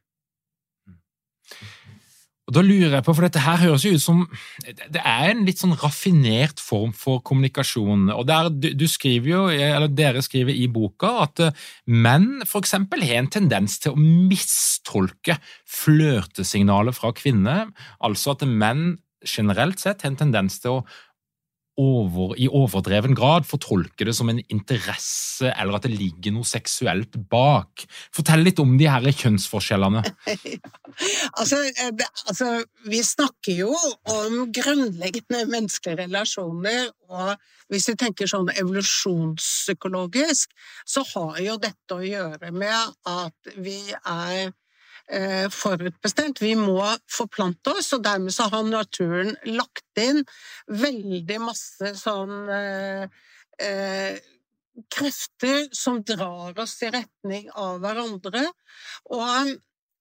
Og 2.52 2.58
da 2.58 2.64
lurer 2.66 2.98
jeg 2.98 3.06
på, 3.06 3.16
for 3.16 3.24
dette 3.24 3.40
her 3.40 3.62
høres 3.64 3.86
jo 3.86 3.94
ut 3.96 4.02
som 4.04 4.24
Det 4.62 5.00
er 5.00 5.30
en 5.30 5.46
litt 5.48 5.62
sånn 5.62 5.72
raffinert 5.80 6.60
form 6.60 6.92
for 6.92 7.22
kommunikasjon. 7.24 8.10
og 8.12 8.26
der, 8.28 8.50
du, 8.52 8.86
skriver 8.88 9.30
jo, 9.30 9.42
eller 9.48 9.88
Dere 9.88 10.20
skriver 10.22 10.52
i 10.52 10.68
boka 10.68 11.14
at 11.24 11.46
menn 11.86 12.12
menn 12.12 12.42
f.eks. 12.46 12.74
har 12.76 13.16
en 13.16 13.30
tendens 13.32 13.78
til 13.82 13.94
å 13.94 14.02
mistolke 14.02 15.38
flørtesignaler 15.68 16.94
fra 16.96 17.12
kvinner. 17.16 17.70
Altså 18.04 18.34
at 18.36 18.46
menn 18.46 18.98
generelt 19.22 19.80
sett 19.82 20.02
har 20.02 20.12
en 20.12 20.20
tendens 20.24 20.58
til 20.62 20.80
å 20.80 20.84
over, 21.80 22.34
i 22.36 22.48
overdreven 22.52 23.14
grad 23.16 23.46
fortolker 23.48 24.08
det 24.08 24.14
som 24.16 24.28
en 24.28 24.42
interesse, 24.52 25.48
eller 25.48 25.78
at 25.78 25.86
det 25.86 25.94
ligger 25.94 26.34
noe 26.34 26.46
seksuelt 26.46 27.16
bak. 27.30 27.86
Fortell 28.14 28.44
litt 28.44 28.60
om 28.62 28.74
de 28.80 28.90
her 28.90 29.06
kjønnsforskjellene. 29.08 30.04
altså, 31.40 31.62
eh, 31.72 32.04
altså, 32.28 32.50
vi 32.84 33.00
snakker 33.06 33.64
jo 33.64 33.72
om 34.12 34.52
grunnleggende 34.52 35.46
menneskelige 35.48 36.04
relasjoner, 36.04 36.90
og 37.12 37.34
hvis 37.72 37.88
vi 37.88 37.98
tenker 38.04 38.28
sånn 38.28 38.52
evolusjonspsykologisk, 38.52 40.52
så 40.84 41.04
har 41.14 41.40
jo 41.44 41.60
dette 41.62 41.96
å 41.96 42.04
gjøre 42.04 42.52
med 42.52 42.98
at 43.08 43.54
vi 43.56 43.80
er 43.96 44.52
forutbestemt. 45.52 46.40
Vi 46.40 46.54
må 46.56 46.80
forplante 47.10 47.74
oss, 47.74 47.92
og 47.96 48.04
dermed 48.04 48.34
så 48.34 48.48
har 48.52 48.62
naturen 48.68 49.34
lagt 49.48 50.00
inn 50.00 50.22
veldig 50.70 51.40
masse 51.42 51.92
sånn 52.00 52.48
eh, 52.52 53.04
eh, 53.60 54.20
krefter 54.92 55.68
som 55.76 56.00
drar 56.06 56.56
oss 56.62 56.78
i 56.82 56.90
retning 56.94 57.50
av 57.52 57.82
hverandre. 57.82 58.46
Og 59.12 59.52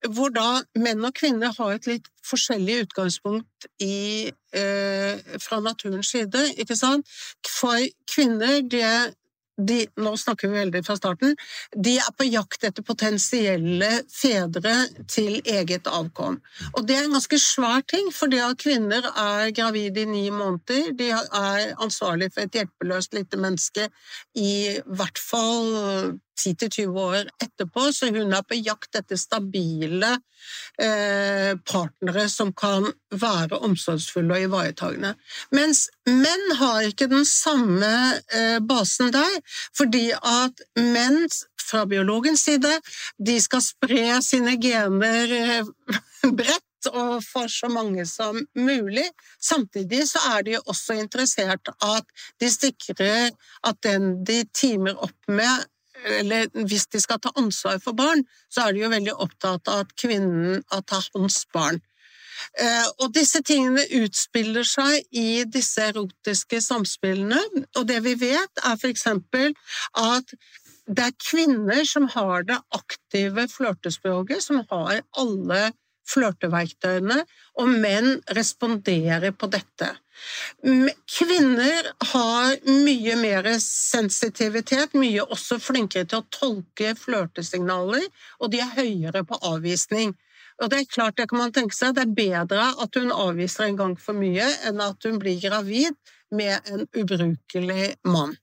hvor 0.10 0.32
da 0.34 0.62
menn 0.82 1.04
og 1.06 1.14
kvinner 1.18 1.54
har 1.58 1.76
et 1.76 1.88
litt 1.90 2.08
forskjellig 2.26 2.88
utgangspunkt 2.88 3.68
i, 3.84 4.32
eh, 4.54 5.20
fra 5.38 5.60
naturens 5.60 6.10
side. 6.10 6.58
ikke 6.58 6.76
sant? 6.76 7.08
For 7.48 7.78
kvinner, 8.10 8.62
det 8.62 9.16
de, 9.58 9.86
nå 10.00 10.14
snakker 10.18 10.50
vi 10.50 10.60
veldig 10.62 10.82
fra 10.86 10.96
starten, 10.98 11.36
de 11.76 11.98
er 12.00 12.14
på 12.18 12.28
jakt 12.30 12.64
etter 12.68 12.86
potensielle 12.86 13.90
fedre 14.12 14.76
til 15.12 15.40
eget 15.46 15.90
avkom. 15.92 16.40
Og 16.74 16.88
det 16.88 16.98
er 16.98 17.06
en 17.06 17.18
ganske 17.18 17.40
svær 17.42 17.86
ting, 17.92 18.10
for 18.16 18.32
det 18.32 18.42
at 18.46 18.60
kvinner 18.62 19.06
er 19.12 19.54
gravide 19.56 20.06
i 20.06 20.10
ni 20.10 20.26
måneder, 20.34 20.92
de 20.98 21.12
er 21.14 21.76
ansvarlig 21.84 22.32
for 22.34 22.46
et 22.46 22.60
hjelpeløst 22.62 23.16
lite 23.18 23.40
menneske 23.42 23.88
i 24.40 24.80
hvert 24.88 25.20
fall 25.22 26.20
10-20 26.40 27.00
år 27.00 27.30
etterpå, 27.44 27.92
så 27.94 28.10
hun 28.14 28.34
er 28.34 28.46
på 28.48 28.58
jakt 28.60 28.96
etter 28.98 29.20
stabile 29.20 30.12
eh, 30.82 31.54
partnere 31.68 32.26
som 32.32 32.54
kan 32.58 32.88
være 33.12 33.60
omsorgsfulle 33.62 34.38
og 34.38 34.48
ivaretagende. 34.48 35.14
Mens 35.56 35.88
menn 36.10 36.48
har 36.62 36.88
ikke 36.90 37.10
den 37.12 37.28
samme 37.28 37.92
eh, 38.34 38.58
basen 38.60 39.14
der, 39.14 39.38
fordi 39.78 40.10
at 40.16 40.66
menn 40.80 41.28
fra 41.72 41.86
biologens 41.86 42.44
side, 42.48 42.74
de 43.18 43.38
skal 43.42 43.64
spre 43.64 44.20
sine 44.26 44.58
gener 44.62 45.38
eh, 45.38 45.72
bredt 46.40 46.68
og 46.90 47.22
for 47.22 47.52
så 47.52 47.70
mange 47.70 48.06
som 48.10 48.40
mulig. 48.58 49.06
Samtidig 49.42 50.08
så 50.10 50.24
er 50.34 50.48
de 50.48 50.58
også 50.62 50.98
interessert 50.98 51.70
at 51.86 52.08
de 52.42 52.50
sikrer 52.50 53.30
at 53.68 53.84
den 53.86 54.24
de 54.26 54.42
timer 54.58 54.98
opp 54.98 55.30
med, 55.30 55.68
eller 56.06 56.50
hvis 56.68 56.88
de 56.92 57.02
skal 57.02 57.22
ta 57.22 57.32
ansvar 57.40 57.80
for 57.84 57.98
barn, 57.98 58.24
så 58.50 58.68
er 58.68 58.74
de 58.74 58.84
jo 58.84 58.92
veldig 58.92 59.16
opptatt 59.24 59.72
av 59.72 59.86
at 59.86 59.96
kvinnen 60.00 60.64
tar 60.70 61.08
hans 61.16 61.44
barn. 61.54 61.82
Eh, 62.60 62.88
og 63.04 63.14
disse 63.16 63.42
tingene 63.46 63.84
utspiller 64.02 64.66
seg 64.68 65.06
i 65.14 65.44
disse 65.46 65.84
erotiske 65.92 66.62
samspillene, 66.64 67.40
og 67.78 67.86
det 67.88 68.02
vi 68.08 68.16
vet, 68.20 68.64
er 68.66 68.80
for 68.82 68.90
eksempel 68.90 69.54
at 70.00 70.34
det 70.92 71.06
er 71.06 71.20
kvinner 71.22 71.86
som 71.88 72.10
har 72.12 72.48
det 72.50 72.58
aktive 72.76 73.46
flørtespråket, 73.52 74.42
som 74.44 74.64
har 74.72 75.04
alle 75.22 75.62
flørteverktøyene, 76.10 77.22
og 77.62 77.70
menn 77.84 78.18
responderer 78.38 79.34
på 79.36 79.50
dette. 79.52 79.92
Kvinner 81.10 81.92
har 82.14 82.58
mye 82.68 83.16
mer 83.20 83.48
sensitivitet, 83.64 84.96
mye 84.98 85.24
også 85.24 85.58
flinkere 85.62 86.10
til 86.10 86.22
å 86.22 86.28
tolke 86.34 86.94
flørtesignaler, 87.00 88.06
og 88.40 88.54
de 88.54 88.62
er 88.64 88.76
høyere 88.78 89.24
på 89.28 89.40
avvisning. 89.54 90.14
Og 90.62 90.70
det 90.70 90.82
er 90.82 90.92
klart, 90.92 91.18
det 91.18 91.30
kan 91.32 91.42
man 91.42 91.54
tenke 91.56 91.76
seg, 91.76 91.96
det 91.98 92.06
er 92.06 92.18
bedre 92.18 92.68
at 92.84 92.98
hun 93.00 93.14
avviser 93.14 93.66
en 93.68 93.80
gang 93.80 93.96
for 94.00 94.18
mye, 94.18 94.46
enn 94.68 94.84
at 94.84 95.08
hun 95.08 95.18
blir 95.22 95.40
gravid 95.42 95.98
med 96.32 96.70
en 96.70 96.86
ubrukelig 96.98 97.96
mann. 98.08 98.36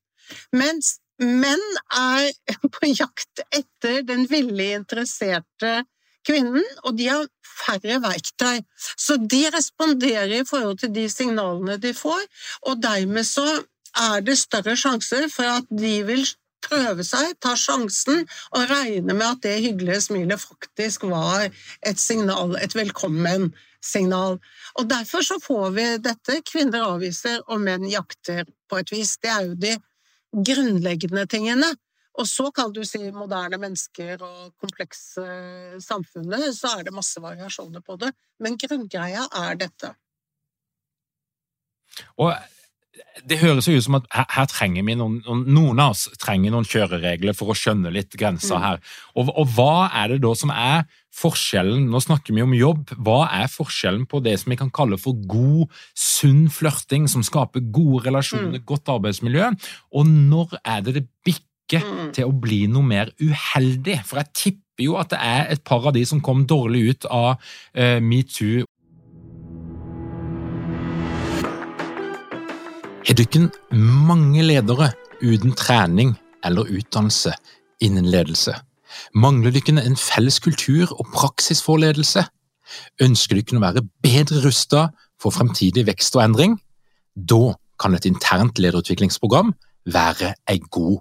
Mens 0.53 0.99
menn 1.23 1.63
er 1.95 2.33
på 2.75 2.91
jakt 2.91 3.45
etter 3.49 4.03
den 4.07 4.27
villig 4.31 4.73
interesserte 4.81 5.83
kvinnen, 6.29 6.65
og 6.85 6.99
de 6.99 7.09
har 7.11 7.27
færre 7.59 7.99
verktøy. 8.05 8.61
Så 8.97 9.17
de 9.19 9.47
responderer 9.55 10.41
i 10.41 10.45
forhold 10.49 10.79
til 10.83 10.95
de 10.95 11.09
signalene 11.11 11.79
de 11.83 11.95
får, 11.97 12.27
og 12.71 12.83
dermed 12.83 13.27
så 13.27 13.47
er 13.99 14.21
det 14.23 14.39
større 14.39 14.77
sjanser 14.77 15.27
for 15.33 15.59
at 15.59 15.71
de 15.73 15.95
vil 16.07 16.27
prøve 16.69 17.05
seg, 17.07 17.37
ta 17.43 17.55
sjansen 17.57 18.25
og 18.53 18.71
regne 18.71 19.15
med 19.15 19.27
at 19.29 19.43
det 19.47 19.57
hyggelige 19.63 20.03
smilet 20.09 20.43
faktisk 20.43 21.07
var 21.09 21.49
et 21.87 22.01
signal, 22.03 22.57
et 22.61 22.75
velkommen 22.77 23.53
signal. 23.85 24.39
Og 24.75 24.89
derfor 24.91 25.23
så 25.23 25.39
får 25.43 25.71
vi 25.77 25.87
dette. 26.03 26.41
Kvinner 26.47 26.87
avviser, 26.95 27.41
og 27.47 27.63
menn 27.63 27.87
jakter 27.89 28.45
på 28.69 28.81
et 28.83 28.93
vis. 28.93 29.17
Det 29.23 29.31
er 29.31 29.47
jo 29.47 29.55
de 29.63 29.77
grunnleggende 30.35 31.27
tingene. 31.31 31.71
Og 32.19 32.27
så 32.27 32.49
kan 32.55 32.73
du 32.75 32.83
si 32.87 33.01
moderne 33.15 33.61
mennesker 33.63 34.19
og 34.27 34.53
komplekse 34.59 35.25
samfunnet, 35.85 36.51
så 36.57 36.79
er 36.79 36.89
det 36.89 36.97
masse 36.97 37.23
variasjoner 37.23 37.85
på 37.85 37.99
det. 38.03 38.13
Men 38.43 38.59
grunngreia 38.59 39.29
er 39.47 39.59
dette. 39.61 39.95
Og 42.19 42.35
det 43.29 43.39
høres 43.39 43.69
jo 43.69 43.77
ut 43.77 43.85
som 43.85 43.99
at 43.99 44.07
her, 44.15 44.27
her 44.33 44.47
trenger 44.51 44.87
vi 44.87 44.95
noen, 44.99 45.19
noen, 45.27 45.81
av 45.83 45.95
oss 45.95 46.07
trenger 46.21 46.55
noen 46.55 46.67
kjøreregler 46.67 47.37
for 47.37 47.53
å 47.53 47.57
skjønne 47.59 47.93
litt 47.95 48.15
grenser 48.19 48.59
mm. 48.59 48.65
her. 48.65 48.81
Og, 49.15 49.31
og, 49.33 49.53
hva 49.55 49.89
er 50.01 50.15
det 50.15 50.21
da 50.25 50.33
som 50.39 50.53
er 50.55 50.87
forskjellen, 51.19 51.89
nå 51.91 52.01
snakker 52.03 52.35
vi 52.37 52.45
om 52.45 52.55
jobb, 52.55 52.95
hva 53.07 53.21
er 53.41 53.51
forskjellen 53.51 54.07
på 54.11 54.21
det 54.25 54.37
som 54.43 54.53
vi 54.53 54.59
kan 54.61 54.73
kalle 54.75 54.99
for 55.01 55.19
god, 55.31 55.67
sunn 55.99 56.47
flørting, 56.53 57.09
som 57.11 57.25
skaper 57.27 57.65
gode 57.75 58.05
relasjoner, 58.07 58.59
mm. 58.61 58.67
godt 58.69 58.93
arbeidsmiljø, 58.95 59.53
og 59.99 60.11
når 60.33 60.59
er 60.63 60.87
det 60.87 60.99
det 61.01 61.07
bikker 61.27 61.48
mm. 61.77 62.09
til 62.17 62.25
å 62.25 62.33
bli 62.33 62.65
noe 62.73 62.87
mer 62.87 63.13
uheldig? 63.21 64.01
For 64.09 64.23
jeg 64.23 64.33
tipper 64.33 64.87
jo 64.87 64.97
at 64.97 65.13
det 65.13 65.21
er 65.21 65.53
et 65.53 65.65
par 65.67 65.85
av 65.85 65.93
de 65.93 66.07
som 66.09 66.25
kom 66.25 66.47
dårlig 66.49 66.83
ut 66.89 67.09
av 67.13 67.37
uh, 67.37 67.99
metoo 68.01 68.65
du 73.19 73.25
ikke 73.25 73.49
mange 73.75 74.45
ledere 74.47 74.93
uten 75.19 75.55
trening 75.59 76.15
eller 76.47 76.71
utdannelse 76.71 77.33
innen 77.83 78.07
ledelse? 78.07 78.55
Mangler 79.15 79.55
dere 79.55 79.83
en 79.83 79.99
felles 79.99 80.39
kultur 80.43 80.93
og 80.95 81.11
praksis 81.15 81.63
for 81.65 81.83
ledelse? 81.83 82.23
Ønsker 83.03 83.41
dere 83.41 83.59
å 83.59 83.65
være 83.65 83.85
bedre 84.05 84.45
rustet 84.45 84.95
for 85.19 85.35
fremtidig 85.35 85.87
vekst 85.89 86.15
og 86.15 86.29
endring? 86.29 86.57
Da 87.15 87.57
kan 87.81 87.97
et 87.99 88.07
internt 88.07 88.61
lederutviklingsprogram 88.63 89.51
være 89.91 90.35
en 90.47 90.71
god 90.71 91.01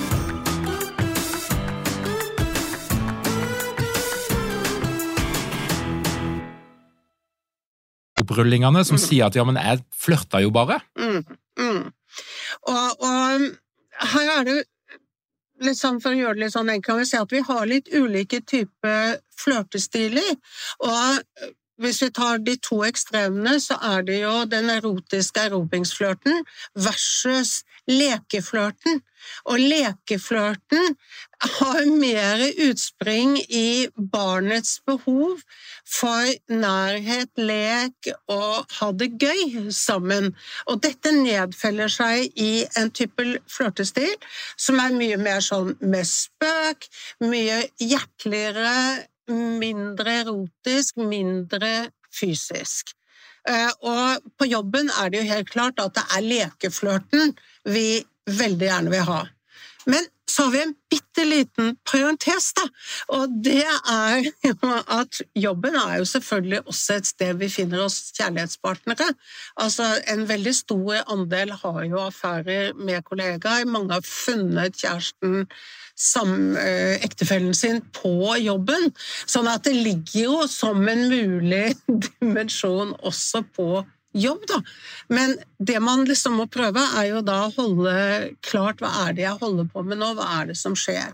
Opprullingene 8.31 8.83
som 8.87 8.97
mm. 8.99 9.03
sier 9.03 9.27
at 9.27 9.37
ja, 9.37 9.45
men 9.47 9.59
jeg 9.59 9.83
flørta 9.95 10.41
jo 10.43 10.51
bare. 10.55 10.79
Mm, 10.99 11.21
mm. 11.59 11.81
Og, 12.71 13.07
og 13.07 13.47
her 14.11 14.35
er 14.39 14.47
det 14.47 14.59
litt 15.61 15.77
sånn 15.77 15.99
for 16.01 16.15
å 16.15 16.17
gjøre 16.17 16.37
det 16.39 16.45
litt 16.45 16.55
sånn 16.55 16.71
enkelt, 16.73 16.87
kan 16.87 17.01
vi 17.01 17.07
si 17.09 17.19
at 17.19 17.33
vi 17.33 17.41
har 17.45 17.67
litt 17.69 17.91
ulike 17.93 18.41
typer 18.49 19.19
flørtestiler. 19.41 20.31
Og 20.87 21.51
hvis 21.81 22.01
vi 22.05 22.09
tar 22.13 22.41
de 22.45 22.55
to 22.61 22.81
ekstremene, 22.87 23.57
så 23.59 23.77
er 23.93 24.05
det 24.07 24.21
jo 24.21 24.35
den 24.49 24.69
erotiske 24.69 25.47
erobringsflørten 25.49 26.45
versus 26.77 27.61
lekeflørten. 27.89 29.01
Og 29.45 29.59
lekeflørten 29.59 30.95
har 31.41 31.85
mer 31.89 32.41
utspring 32.69 33.35
i 33.49 33.87
barnets 34.13 34.79
behov 34.85 35.39
for 35.85 36.29
nærhet, 36.49 37.29
lek 37.37 38.09
og 38.29 38.65
ha 38.79 38.89
det 38.97 39.11
gøy 39.21 39.69
sammen. 39.73 40.31
Og 40.69 40.81
dette 40.85 41.13
nedfeller 41.17 41.91
seg 41.91 42.33
i 42.37 42.65
en 42.77 42.91
type 42.93 43.25
flørtestil 43.49 44.13
som 44.57 44.81
er 44.81 44.97
mye 44.97 45.17
mer 45.21 45.41
sånn 45.45 45.75
med 45.81 46.05
spøk, 46.09 46.89
mye 47.25 47.63
hjerteligere, 47.81 49.07
mindre 49.29 50.17
erotisk, 50.23 50.97
mindre 50.97 51.91
fysisk. 52.13 52.93
Eh, 53.49 53.69
og 53.81 54.31
på 54.37 54.47
jobben 54.49 54.91
er 55.01 55.09
det 55.09 55.21
jo 55.21 55.29
helt 55.31 55.49
klart 55.49 55.81
at 55.81 55.95
det 55.97 56.03
er 56.17 56.25
lekeflørten 56.25 57.35
vi 57.65 58.03
veldig 58.29 58.67
gjerne 58.67 58.93
vil 58.93 59.07
ha. 59.07 59.21
Men 59.89 60.05
så 60.31 60.47
har 60.47 60.53
vi 60.53 60.61
en 60.63 60.73
bitte 60.91 61.25
liten 61.27 61.75
parentes, 61.87 62.51
da. 62.57 62.65
Og 63.17 63.35
det 63.43 63.63
er 63.65 64.29
jo 64.45 64.55
at 64.81 65.21
jobben 65.35 65.75
er 65.75 65.99
jo 65.99 66.07
selvfølgelig 66.07 66.61
også 66.65 66.97
et 66.99 67.11
sted 67.11 67.37
vi 67.41 67.51
finner 67.51 67.85
oss 67.85 67.99
kjærlighetspartnere. 68.17 69.11
Altså, 69.61 69.91
en 70.11 70.25
veldig 70.29 70.55
stor 70.55 71.03
andel 71.11 71.53
har 71.61 71.83
jo 71.87 72.01
affærer 72.05 72.73
med 72.79 73.03
kollegaer. 73.07 73.67
Mange 73.69 73.99
har 73.99 74.07
funnet 74.07 74.79
kjæresten 74.79 75.47
sam, 75.95 76.55
eh, 76.57 76.97
ektefellen 77.05 77.53
sin 77.53 77.81
på 77.93 78.35
jobben. 78.41 78.91
Sånn 79.25 79.49
at 79.51 79.67
det 79.67 79.75
ligger 79.77 80.21
jo 80.21 80.37
som 80.49 80.87
en 80.87 81.07
mulig 81.11 81.75
dimensjon 82.07 82.95
også 83.01 83.43
på 83.55 83.71
jobben 83.73 83.97
jobb, 84.13 84.45
da. 84.47 84.59
Men 85.09 85.35
det 85.59 85.79
man 85.83 86.05
liksom 86.07 86.37
må 86.39 86.47
prøve, 86.51 86.83
er 86.99 87.09
jo 87.11 87.23
da 87.25 87.45
å 87.45 87.53
holde 87.55 87.95
klart 88.45 88.81
hva 88.83 88.91
er 89.05 89.17
det 89.17 89.25
jeg 89.25 89.41
holder 89.41 89.69
på 89.71 89.83
med 89.87 90.01
nå, 90.01 90.13
hva 90.17 90.27
er 90.39 90.51
det 90.51 90.57
som 90.59 90.75
skjer. 90.77 91.13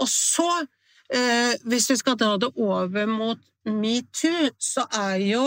Og 0.00 0.08
så, 0.10 0.48
eh, 1.12 1.54
hvis 1.64 1.90
vi 1.90 1.98
skal 2.00 2.18
dra 2.20 2.36
det 2.40 2.52
over 2.56 3.06
mot 3.06 3.40
metoo, 3.64 4.50
så 4.58 4.86
er 4.92 5.20
jo 5.24 5.44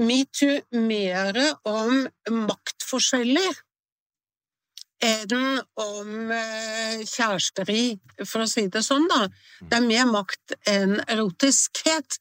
metoo 0.00 0.60
mer 0.72 1.36
om 1.68 2.06
maktforskjeller 2.30 3.60
enn 5.02 5.60
om 5.82 6.30
eh, 6.34 7.02
kjæresteri, 7.02 7.84
for 8.22 8.44
å 8.44 8.48
si 8.50 8.66
det 8.72 8.84
sånn, 8.86 9.08
da. 9.10 9.26
Det 9.60 9.78
er 9.78 9.86
mer 9.86 10.06
makt 10.10 10.54
enn 10.70 11.00
erotiskhet. 11.10 12.18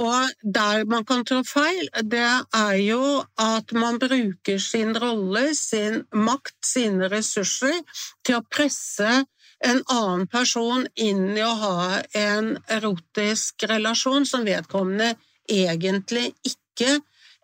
Og 0.00 0.32
der 0.42 0.86
man 0.88 1.06
kan 1.08 1.26
trå 1.28 1.42
feil, 1.46 1.90
det 2.02 2.24
er 2.24 2.78
jo 2.80 3.20
at 3.40 3.74
man 3.76 4.00
bruker 4.02 4.58
sin 4.62 4.96
rolle, 4.96 5.52
sin 5.58 6.02
makt, 6.16 6.56
sine 6.64 7.10
ressurser 7.12 7.78
til 8.24 8.40
å 8.40 8.46
presse 8.48 9.22
en 9.62 9.84
annen 9.92 10.26
person 10.26 10.88
inn 10.98 11.36
i 11.36 11.44
å 11.46 11.52
ha 11.60 12.00
en 12.18 12.56
erotisk 12.72 13.68
relasjon 13.70 14.26
som 14.26 14.48
vedkommende 14.48 15.12
egentlig 15.52 16.32
ikke 16.42 16.98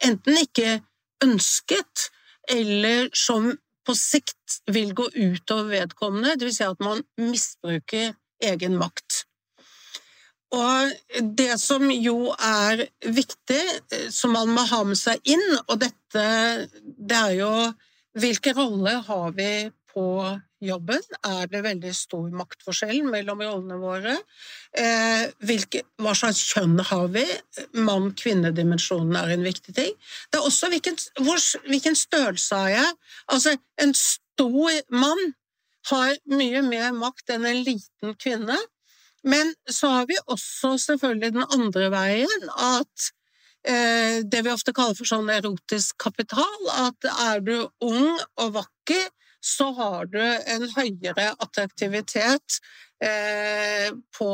Enten 0.05 0.39
ikke 0.39 0.81
ønsket, 1.25 2.11
eller 2.49 3.09
som 3.17 3.51
på 3.89 3.97
sikt 3.97 4.61
vil 4.69 4.93
gå 4.97 5.09
utover 5.15 5.73
vedkommende, 5.73 6.37
dvs. 6.37 6.61
Si 6.61 6.67
at 6.67 6.85
man 6.85 7.01
misbruker 7.21 8.13
egen 8.45 8.77
makt. 8.81 9.25
Og 10.55 10.93
det 11.37 11.59
som 11.61 11.91
jo 11.93 12.33
er 12.33 12.87
viktig, 13.05 13.61
som 14.15 14.33
man 14.37 14.53
må 14.57 14.65
ha 14.71 14.81
med 14.89 14.97
seg 14.97 15.21
inn, 15.29 15.45
og 15.67 15.77
dette 15.83 16.25
det 16.81 17.19
er 17.19 17.35
jo 17.37 17.51
hvilke 18.19 18.55
roller 18.57 19.03
har 19.07 19.35
vi 19.37 19.51
på 19.99 20.07
jobben? 20.63 21.03
Er 21.27 21.49
det 21.51 21.65
veldig 21.67 21.91
stor 21.95 22.29
maktforskjell 22.35 23.03
mellom 23.07 23.43
rollene 23.43 23.79
våre? 23.83 24.15
Eh, 24.79 25.27
hvilke, 25.47 25.83
hva 26.03 26.15
slags 26.19 26.45
kjønn 26.53 26.79
har 26.91 27.11
vi? 27.15 27.25
Mann-kvinne-dimensjonen 27.75 29.19
er 29.19 29.35
en 29.35 29.47
viktig 29.47 29.75
ting. 29.75 29.93
Det 30.31 30.39
er 30.39 30.47
også 30.47 30.71
hvilken, 30.71 30.99
hvor, 31.19 31.43
hvilken 31.67 31.99
størrelse 31.99 32.63
har 32.63 32.75
jeg? 32.75 32.97
Altså, 33.35 33.57
en 33.83 33.95
stor 33.99 34.81
mann 34.95 35.33
har 35.91 36.19
mye 36.31 36.63
mer 36.67 36.91
makt 36.97 37.35
enn 37.35 37.47
en 37.49 37.63
liten 37.67 38.19
kvinne. 38.21 38.59
Men 39.27 39.55
så 39.71 39.91
har 39.97 40.11
vi 40.11 40.19
også 40.27 40.77
selvfølgelig 40.79 41.33
den 41.35 41.47
andre 41.55 41.89
veien, 41.91 42.51
at 42.55 43.09
eh, 43.67 44.23
det 44.23 44.45
vi 44.47 44.53
ofte 44.53 44.75
kaller 44.77 44.97
for 44.99 45.11
sånn 45.11 45.31
erotisk 45.33 45.99
kapital, 46.05 46.69
at 46.87 47.09
er 47.11 47.43
du 47.43 47.57
ung 47.85 48.15
og 48.39 48.55
vakker, 48.61 49.09
så 49.41 49.71
har 49.77 50.09
du 50.11 50.21
en 50.21 50.67
høyere 50.75 51.31
attraktivitet 51.39 52.59
eh, 53.05 53.93
på, 54.19 54.31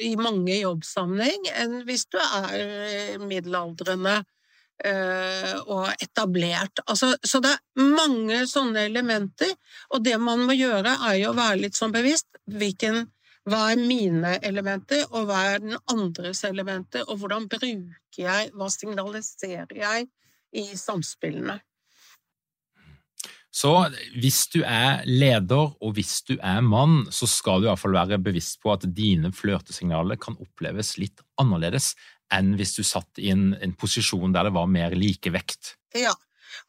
i 0.00 0.14
mange 0.20 0.60
jobbsammenheng 0.60 1.50
enn 1.54 1.80
hvis 1.88 2.06
du 2.12 2.18
er 2.22 3.18
middelaldrende 3.22 4.20
eh, 4.84 5.54
og 5.66 5.90
etablert. 5.98 6.84
Altså, 6.86 7.14
så 7.22 7.42
det 7.44 7.54
er 7.56 7.90
mange 7.98 8.44
sånne 8.50 8.86
elementer, 8.90 9.54
og 9.90 10.04
det 10.06 10.16
man 10.22 10.46
må 10.46 10.56
gjøre, 10.58 10.96
er 11.10 11.18
jo 11.22 11.32
å 11.32 11.38
være 11.38 11.64
litt 11.66 11.78
sånn 11.78 11.94
bevisst 11.94 12.30
hvilken 12.50 13.04
hva 13.50 13.66
er 13.74 13.80
mine 13.80 14.38
elementer, 14.40 15.04
og 15.12 15.28
hva 15.28 15.42
er 15.50 15.60
den 15.60 15.76
andres 15.92 16.40
elementer, 16.48 17.04
og 17.10 17.20
hvordan 17.20 17.44
bruker 17.50 18.22
jeg, 18.22 18.52
hva 18.56 18.70
signaliserer 18.72 19.74
jeg 19.76 20.08
i 20.56 20.64
samspillene? 20.78 21.58
Så 23.54 23.70
hvis 24.18 24.40
du 24.50 24.64
er 24.66 25.04
leder 25.06 25.70
og 25.78 25.94
hvis 25.94 26.16
du 26.26 26.34
er 26.40 26.58
mann, 26.64 27.04
så 27.14 27.28
skal 27.30 27.62
du 27.62 27.68
iallfall 27.68 27.94
være 27.94 28.18
bevisst 28.22 28.58
på 28.64 28.72
at 28.74 28.86
dine 28.96 29.30
flørtesignaler 29.34 30.18
kan 30.18 30.34
oppleves 30.42 30.96
litt 30.98 31.22
annerledes 31.40 31.92
enn 32.34 32.54
hvis 32.58 32.74
du 32.74 32.82
satt 32.86 33.20
i 33.22 33.30
en, 33.30 33.52
en 33.62 33.74
posisjon 33.78 34.34
der 34.34 34.48
det 34.48 34.56
var 34.56 34.66
mer 34.70 34.96
likevekt. 34.98 35.76
Ja, 35.94 36.16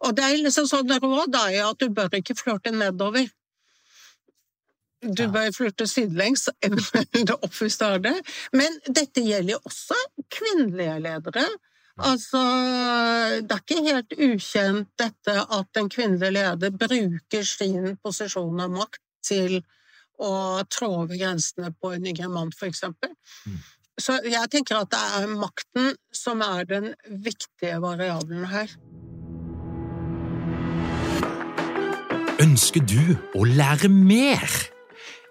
og 0.06 0.13
det 0.17 0.28
er 0.28 0.38
liksom 0.43 0.67
sånn 0.69 0.93
råd 1.02 1.39
er 1.41 1.63
at 1.65 1.82
du 1.82 1.89
bør 1.89 2.13
ikke 2.19 2.38
flørte 2.38 2.74
nedover. 2.76 3.26
Du 5.06 5.26
bør 5.30 5.52
flørte 5.54 5.88
sidelengs, 5.89 6.48
eventuelt 6.65 7.34
opp 7.36 7.54
hvis 7.58 7.80
du 7.82 7.86
har 7.88 8.02
det. 8.04 8.15
Men 8.54 8.78
dette 8.88 9.26
gjelder 9.26 9.58
jo 9.58 9.63
også 9.69 9.98
kvinnelige 10.38 11.00
ledere. 11.02 11.45
Altså, 11.95 12.41
det 13.47 13.55
er 13.55 13.62
ikke 13.62 13.84
helt 13.86 14.15
ukjent 14.19 14.89
dette 14.99 15.36
at 15.58 15.79
en 15.79 15.88
kvinnelig 15.91 16.34
leder 16.36 16.73
bruker 16.75 17.47
sin 17.47 17.95
posisjon 18.03 18.60
av 18.60 18.73
makt 18.73 18.99
til 19.23 19.62
å 20.19 20.60
trå 20.71 20.89
over 21.03 21.15
grensene 21.15 21.71
på 21.79 21.93
en 21.95 22.10
yngre 22.12 22.27
mann, 22.31 22.51
eksempel. 22.67 23.15
Mm. 23.47 23.63
Så 23.95 24.17
jeg 24.27 24.51
tenker 24.51 24.81
at 24.81 24.91
det 24.91 24.99
er 25.21 25.31
makten 25.39 25.93
som 26.12 26.43
er 26.43 26.67
den 26.67 26.91
viktige 27.08 27.79
variabelen 27.79 28.43
her. 28.51 28.75
Ønsker 32.43 32.84
du 32.84 33.15
å 33.39 33.47
lære 33.47 33.88
mer? 33.88 34.43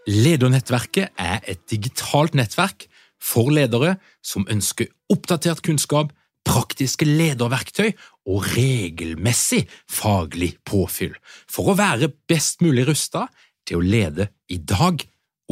Ledernettverket 0.09 1.13
er 1.21 1.45
et 1.45 1.61
digitalt 1.69 2.33
nettverk 2.37 2.89
for 3.21 3.53
ledere 3.53 3.99
som 4.25 4.49
ønsker 4.49 4.89
oppdatert 5.13 5.61
kunnskap, 5.65 6.13
praktiske 6.45 7.07
lederverktøy 7.09 7.93
og 8.31 8.45
regelmessig 8.55 9.65
faglig 9.91 10.55
påfyll 10.67 11.15
for 11.51 11.73
å 11.73 11.79
være 11.79 12.13
best 12.29 12.65
mulig 12.65 12.87
rusta 12.89 13.29
til 13.69 13.81
å 13.81 13.87
lede 13.87 14.31
i 14.53 14.61
dag 14.61 15.01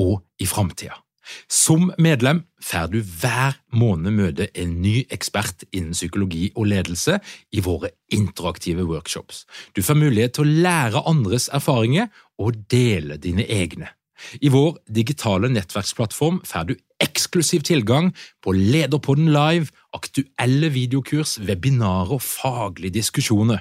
og 0.00 0.20
i 0.40 0.48
framtida. 0.48 0.98
Som 1.46 1.92
medlem 2.02 2.42
får 2.62 2.90
du 2.92 2.98
hver 3.02 3.54
måned 3.78 4.16
møte 4.16 4.48
en 4.58 4.74
ny 4.82 5.04
ekspert 5.14 5.64
innen 5.70 5.94
psykologi 5.94 6.50
og 6.56 6.68
ledelse 6.72 7.20
i 7.54 7.62
våre 7.62 7.92
interaktive 8.12 8.84
workshops. 8.88 9.44
Du 9.72 9.82
får 9.86 10.00
mulighet 10.02 10.36
til 10.36 10.46
å 10.46 10.62
lære 10.66 11.04
andres 11.08 11.48
erfaringer 11.54 12.10
og 12.42 12.64
dele 12.72 13.20
dine 13.22 13.46
egne. 13.46 13.92
I 14.40 14.48
vår 14.52 14.78
digitale 14.88 15.48
nettverksplattform 15.52 16.40
får 16.48 16.64
du 16.70 16.74
eksklusiv 17.02 17.60
tilgang 17.66 18.12
på 18.44 18.52
Lederpodden 18.56 19.28
live, 19.34 19.66
aktuelle 19.96 20.68
videokurs, 20.72 21.38
webinarer 21.42 22.12
og 22.16 22.22
faglige 22.22 22.94
diskusjoner. 23.00 23.60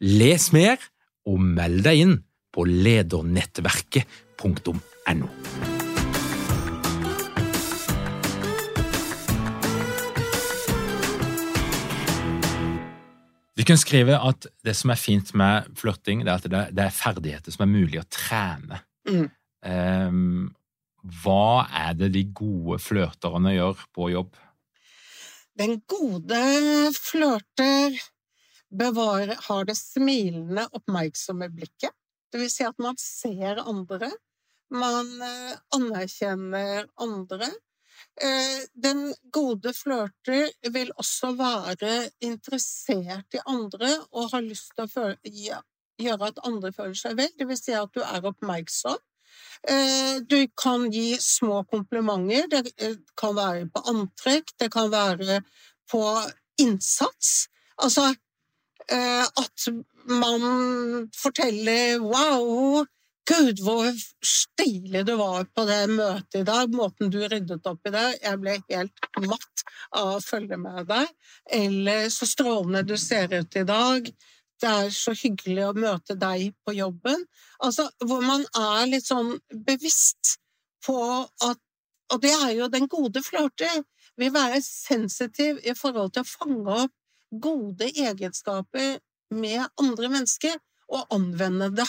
Les 0.00 0.52
mer 0.56 0.76
og 1.28 1.40
meld 1.44 1.84
deg 1.86 1.96
inn 2.04 2.16
på 2.54 2.60
ledernettverket.no. 2.68 5.28
Vi 13.58 13.64
kan 13.66 13.78
skrive 13.78 14.14
at 14.22 14.46
det 14.62 14.76
som 14.78 14.92
er 14.94 15.00
fint 15.00 15.32
med 15.34 15.66
flørting, 15.76 16.22
er 16.22 16.36
at 16.36 16.46
det 16.46 16.84
er 16.84 16.94
ferdigheter 16.94 17.50
som 17.50 17.64
er 17.66 17.72
mulig 17.72 17.98
å 17.98 18.06
trene. 18.06 18.78
Mm. 19.08 19.26
Um, 19.66 20.50
hva 21.22 21.66
er 21.86 21.96
det 21.98 22.12
de 22.14 22.24
gode 22.36 22.78
flørterne 22.82 23.54
gjør 23.54 23.82
på 23.94 24.10
jobb? 24.12 24.36
Den 25.58 25.80
gode 25.90 26.42
flørter 26.94 27.96
bevarer, 28.68 29.36
har 29.48 29.64
det 29.66 29.78
smilende, 29.78 30.68
oppmerksomme 30.76 31.48
blikket. 31.54 31.94
Det 32.30 32.42
vil 32.42 32.50
si 32.52 32.66
at 32.66 32.78
man 32.82 32.98
ser 33.00 33.62
andre. 33.64 34.10
Man 34.70 35.08
eh, 35.24 35.56
anerkjenner 35.74 36.86
andre. 37.00 37.48
Eh, 38.20 38.66
den 38.74 39.08
gode 39.32 39.72
flørter 39.74 40.52
vil 40.74 40.92
også 41.00 41.32
være 41.38 41.94
interessert 42.20 43.34
i 43.34 43.42
andre 43.48 43.94
og 44.12 44.34
har 44.34 44.44
lyst 44.44 44.76
til 44.76 44.90
å 45.00 45.62
gjøre 45.98 46.30
at 46.30 46.42
andre 46.46 46.72
føler 46.76 46.98
seg 47.00 47.16
vel. 47.18 47.32
Det 47.38 47.48
vil 47.48 47.58
si 47.58 47.74
at 47.74 47.94
du 47.96 48.02
er 48.04 48.28
oppmerksom. 48.28 49.00
Eh, 49.68 50.20
du 50.26 50.46
kan 50.62 50.90
gi 50.90 51.16
små 51.20 51.64
komplimenter. 51.64 52.46
Det 52.50 52.72
eh, 52.76 52.96
kan 53.18 53.36
være 53.36 53.66
på 53.74 53.82
antrekk, 53.90 54.54
det 54.58 54.70
kan 54.72 54.90
være 54.92 55.40
på 55.90 56.02
innsats. 56.62 57.48
Altså 57.82 58.12
eh, 58.90 59.24
at 59.24 59.68
man 60.08 61.10
forteller 61.14 61.98
'wow', 61.98 62.86
Gud, 63.28 63.60
hvor 63.60 63.88
stilig 64.24 65.02
du 65.06 65.12
var 65.18 65.44
på 65.52 65.64
det 65.68 65.82
møtet 65.92 66.38
i 66.40 66.46
dag, 66.48 66.70
måten 66.72 67.10
du 67.12 67.18
ryddet 67.20 67.66
opp 67.68 67.88
i 67.88 67.92
det. 67.92 68.06
Jeg 68.22 68.40
ble 68.40 68.54
helt 68.70 69.08
matt 69.20 69.64
av 69.92 70.14
å 70.14 70.22
følge 70.24 70.56
med 70.56 70.88
deg. 70.88 71.10
Eller 71.58 72.08
så 72.14 72.28
strålende 72.28 72.86
du 72.88 72.96
ser 72.96 73.34
ut 73.34 73.58
i 73.60 73.66
dag 73.68 74.08
det 74.62 74.70
er 74.70 74.90
så 74.94 75.14
hyggelig 75.16 75.64
å 75.68 75.76
møte 75.76 76.16
deg 76.18 76.52
på 76.66 76.74
jobben. 76.76 77.24
Altså, 77.64 77.88
hvor 78.04 78.24
man 78.24 78.44
er 78.56 78.88
litt 78.90 79.06
sånn 79.06 79.36
bevisst 79.52 80.38
på 80.86 80.98
at 81.46 81.64
Og 82.08 82.22
det 82.22 82.30
er 82.32 82.54
jo 82.56 82.66
den 82.72 82.86
gode 82.88 83.20
flørter. 83.20 83.82
Vil 84.16 84.30
være 84.32 84.62
sensitiv 84.64 85.58
i 85.60 85.74
forhold 85.76 86.14
til 86.14 86.24
å 86.24 86.28
fange 86.30 86.76
opp 86.86 86.94
gode 87.44 87.90
egenskaper 87.92 88.94
med 89.36 89.66
andre 89.76 90.08
mennesker 90.14 90.56
og 90.88 91.12
anvende 91.12 91.68
det. 91.76 91.84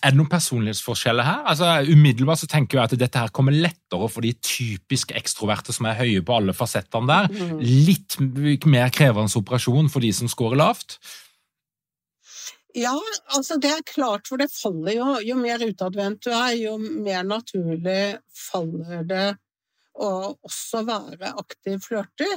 Er 0.00 0.12
det 0.12 0.18
noen 0.18 0.30
personlighetsforskjeller 0.30 1.26
her? 1.26 1.42
Altså, 1.50 1.70
umiddelbart 1.88 2.42
så 2.42 2.48
tenker 2.50 2.78
jeg 2.78 2.90
at 2.90 2.96
dette 3.00 3.20
her 3.24 3.34
kommer 3.34 3.54
lettere 3.56 4.08
for 4.12 4.24
de 4.24 4.32
typisk 4.44 5.14
ekstroverte 5.16 5.74
som 5.74 5.88
er 5.90 5.98
høye 6.00 6.24
på 6.24 6.38
alle 6.38 6.56
fasettene 6.56 7.10
der. 7.10 7.28
Mm. 7.30 7.60
Litt 7.88 8.18
mer 8.68 8.92
krevende 8.94 9.40
operasjon 9.40 9.90
for 9.92 10.04
de 10.04 10.12
som 10.16 10.30
scorer 10.30 10.60
lavt. 10.60 10.98
Ja, 12.74 12.94
altså 13.36 13.56
det 13.62 13.70
er 13.70 13.86
klart, 13.86 14.26
for 14.26 14.40
det 14.40 14.50
faller 14.50 14.96
jo 14.96 15.10
Jo 15.22 15.36
mer 15.38 15.62
utadvendt 15.62 16.26
du 16.26 16.32
er, 16.34 16.56
jo 16.58 16.74
mer 16.78 17.22
naturlig 17.22 18.16
faller 18.34 19.04
det 19.06 19.28
å 19.94 20.10
også 20.42 20.82
være 20.88 21.36
aktiv 21.38 21.78
flørter. 21.84 22.34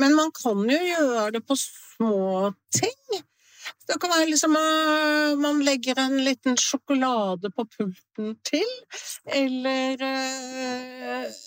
Men 0.00 0.16
man 0.18 0.32
kan 0.36 0.60
jo 0.68 0.76
gjøre 0.76 1.30
det 1.36 1.40
på 1.48 1.56
små 1.56 2.50
ting. 2.76 3.22
Det 3.88 3.96
kan 4.00 4.12
være 4.12 4.28
liksom 4.30 4.56
uh, 4.56 5.38
man 5.40 5.62
legger 5.66 5.98
en 5.98 6.18
liten 6.24 6.58
sjokolade 6.60 7.50
på 7.54 7.66
pulten 7.76 8.36
til, 8.46 8.70
eller 9.26 10.04
uh, 10.04 11.40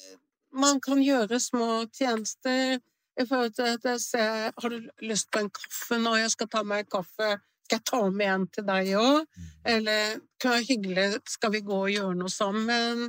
man 0.60 0.82
kan 0.84 1.02
gjøre 1.04 1.40
små 1.42 1.86
tjenester 1.94 2.78
i 3.20 3.26
forhold 3.30 3.54
til 3.58 3.70
at 3.76 3.84
jeg 3.86 4.02
ser 4.02 4.52
Har 4.62 4.70
du 4.70 4.90
lyst 5.06 5.30
på 5.32 5.44
en 5.44 5.50
kaffe 5.54 6.00
nå? 6.02 6.16
Jeg 6.18 6.32
skal 6.34 6.50
ta 6.50 6.64
meg 6.66 6.84
en 6.84 6.94
kaffe. 6.98 7.30
Skal 7.64 7.78
jeg 7.78 7.86
ta 7.90 8.00
med 8.10 8.30
en 8.30 8.48
til 8.54 8.66
deg 8.68 8.94
òg? 9.00 9.20
Mm. 9.26 9.52
Eller 9.76 10.16
det 10.18 10.50
være 10.50 10.68
hyggelig, 10.70 11.08
skal 11.30 11.54
vi 11.54 11.62
gå 11.66 11.78
og 11.86 11.94
gjøre 11.94 12.16
noe 12.18 12.34
sammen? 12.34 13.06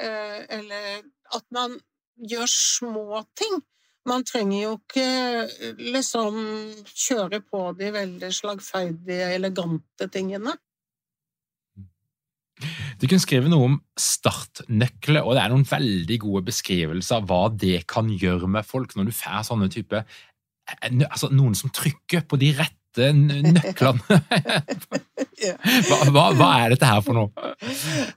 Uh, 0.00 0.40
eller 0.48 1.02
at 1.36 1.44
man 1.52 1.76
gjør 2.16 2.48
små 2.48 3.22
ting 3.36 3.60
man 4.08 4.24
trenger 4.26 4.58
jo 4.64 4.74
ikke 4.80 5.06
eh, 5.46 5.80
liksom 5.94 6.36
kjøre 6.88 7.42
på 7.46 7.64
de 7.78 7.92
veldig 7.94 8.30
slagferdige, 8.34 9.30
elegante 9.36 10.08
tingene. 10.12 10.56
Du 13.00 13.08
kan 13.10 13.22
skrive 13.22 13.50
noe 13.50 13.70
om 13.70 13.78
startnøkler, 13.98 15.24
og 15.24 15.34
det 15.34 15.42
er 15.42 15.54
noen 15.54 15.66
veldig 15.66 16.18
gode 16.22 16.44
beskrivelser 16.50 17.18
av 17.18 17.26
hva 17.30 17.40
det 17.50 17.82
kan 17.90 18.10
gjøre 18.10 18.50
med 18.50 18.66
folk 18.66 18.94
når 18.94 19.10
du 19.10 19.16
får 19.16 19.48
sånne 19.48 19.70
type 19.72 20.02
eh, 20.02 21.02
altså 21.08 21.32
Noen 21.34 21.58
som 21.58 21.72
trykker 21.74 22.26
på 22.28 22.38
de 22.42 22.52
rette 22.58 22.81
rette 22.92 23.12
nøklene. 23.12 24.00
hva, 25.88 25.98
hva, 26.10 26.24
hva, 26.36 26.48
er 26.62 26.74
dette 26.74 26.88
her 26.88 27.00
for 27.04 27.16
noe? 27.16 27.30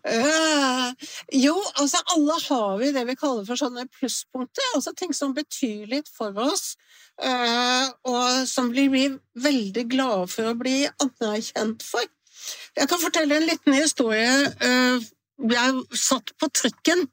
Uh, 0.05 0.91
jo, 1.33 1.55
altså 1.79 2.01
alle 2.15 2.37
har 2.47 2.77
vi 2.81 2.91
det 2.95 3.05
vi 3.07 3.15
kaller 3.15 3.45
for 3.47 3.59
sånne 3.59 3.87
plusspunkter. 3.87 4.63
Altså 4.75 4.93
ting 4.93 5.13
som 5.13 5.33
betyr 5.33 5.87
litt 5.87 6.09
for 6.11 6.35
oss. 6.37 6.75
Uh, 7.21 7.87
og 8.07 8.45
som 8.49 8.69
blir 8.73 8.91
vi 8.91 9.07
veldig 9.39 9.87
glade 9.91 10.27
for 10.31 10.51
å 10.51 10.57
bli 10.59 10.85
anerkjent 10.87 11.85
for. 11.85 12.05
Jeg 12.75 12.89
kan 12.91 13.01
fortelle 13.01 13.39
en 13.39 13.47
liten 13.49 13.77
historie. 13.77 14.31
Uh, 14.61 14.99
jeg 15.51 15.99
satt 15.99 16.35
på 16.39 16.51
trikken 16.53 17.07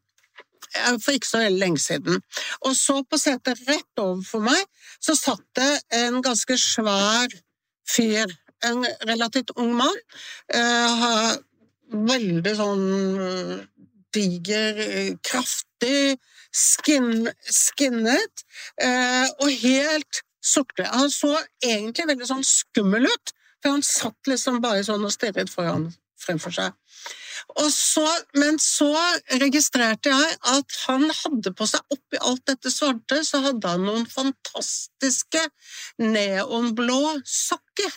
for 0.73 1.13
ikke 1.13 1.29
så 1.29 1.43
veldig 1.43 1.61
lenge 1.61 1.81
siden. 1.83 2.23
Og 2.65 2.73
så 2.79 3.03
på 3.05 3.19
setet 3.21 3.61
rett 3.69 4.01
overfor 4.01 4.41
meg 4.47 4.63
så 5.03 5.13
satt 5.19 5.43
det 5.59 5.73
en 5.99 6.23
ganske 6.25 6.57
svær 6.57 7.35
fyr. 7.89 8.33
En 8.63 8.85
relativt 9.09 9.51
ung 9.59 9.73
mann. 9.75 9.97
Uh, 10.55 11.35
veldig 11.93 12.53
sånn 12.59 12.85
diger, 14.13 14.83
kraftig, 15.25 16.19
skin, 16.53 17.31
skinnet 17.49 18.45
uh, 18.83 19.29
og 19.41 19.49
helt 19.65 20.23
sorte. 20.43 20.87
Han 20.87 21.11
så 21.13 21.35
egentlig 21.65 22.09
veldig 22.11 22.29
sånn 22.29 22.47
skummel 22.47 23.09
ut, 23.09 23.35
for 23.63 23.77
han 23.77 23.85
satt 23.87 24.31
liksom 24.31 24.61
bare 24.63 24.85
sånn 24.87 25.05
og 25.07 25.15
stirret 25.15 25.53
foran 25.53 25.89
fremfor 26.23 26.55
seg. 26.55 26.77
Så, 27.73 28.05
men 28.39 28.59
så 28.63 28.91
registrerte 29.41 30.13
jeg 30.13 30.37
at 30.53 30.77
han 30.87 31.09
hadde 31.11 31.53
på 31.57 31.67
seg 31.69 31.95
oppi 31.95 32.21
alt 32.21 32.45
dette 32.49 32.71
svarte, 32.73 33.23
så 33.27 33.43
hadde 33.45 33.75
han 33.75 33.85
noen 33.87 34.07
fantastiske 34.09 35.43
neonblå 36.01 37.19
sokker. 37.29 37.93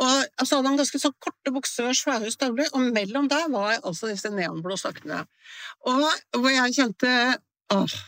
Og 0.00 0.46
så 0.46 0.56
hadde 0.56 0.70
han 0.70 0.78
ganske 0.78 1.00
sånn 1.02 1.16
korte 1.20 1.52
bukser 1.52 1.90
og 1.90 1.98
svære 1.98 2.30
støvler, 2.32 2.70
og 2.72 2.92
mellom 2.94 3.28
der 3.30 3.50
var 3.52 3.80
altså 3.82 4.08
disse 4.08 4.30
neonblå 4.32 4.78
sokkene. 4.80 5.24
Og 5.90 6.06
hvor 6.38 6.50
jeg 6.54 6.78
kjente 6.78 7.12
åh, 7.74 7.98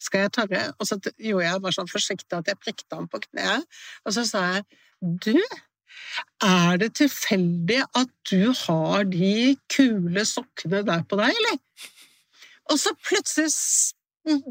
skal 0.00 0.26
jeg 0.26 0.34
tørre? 0.36 0.62
Og 0.78 0.88
så 0.88 0.98
gjorde 1.00 1.46
jeg 1.46 1.64
bare 1.64 1.76
sånn 1.76 1.90
forsiktig 1.90 2.36
at 2.36 2.50
jeg 2.50 2.60
prikket 2.60 2.96
ham 2.96 3.08
på 3.10 3.22
kneet, 3.28 3.66
og 4.04 4.16
så 4.16 4.26
sa 4.28 4.46
jeg 4.56 4.66
du, 5.00 5.36
er 6.44 6.78
det 6.80 6.94
tilfeldig 7.00 7.80
at 7.98 8.12
du 8.30 8.52
har 8.64 9.04
de 9.10 9.56
kule 9.72 10.24
sokkene 10.28 10.82
der 10.86 11.04
på 11.08 11.18
deg, 11.20 11.34
eller? 11.42 11.58
Og 12.70 12.78
så 12.78 12.94
plutselig 13.06 13.50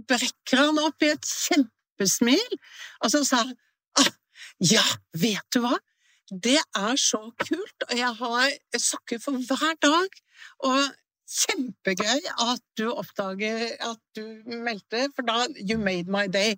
brekker 0.10 0.65
han 0.65 0.82
opp 0.82 1.06
i 1.06 1.13
et 1.13 1.28
kjempesmil, 1.30 2.58
og 3.04 3.13
så 3.13 3.23
sa 3.28 3.43
han 3.43 3.54
ah, 4.02 4.12
ja, 4.60 4.86
vet 5.17 5.45
du 5.56 5.62
hva? 5.63 5.78
Det 6.30 6.60
er 6.78 6.97
så 7.02 7.21
kult, 7.41 7.86
og 7.89 7.95
jeg 7.97 8.15
har 8.19 8.52
sokker 8.78 9.21
for 9.23 9.39
hver 9.49 9.78
dag. 9.82 10.19
Og 10.67 10.82
kjempegøy 11.30 12.28
at 12.45 12.62
du 12.78 12.89
oppdager 12.91 13.73
at 13.86 14.02
du 14.17 14.25
meldte, 14.45 15.08
for 15.15 15.25
da 15.25 15.47
You 15.58 15.78
made 15.78 16.10
my 16.10 16.28
day. 16.28 16.58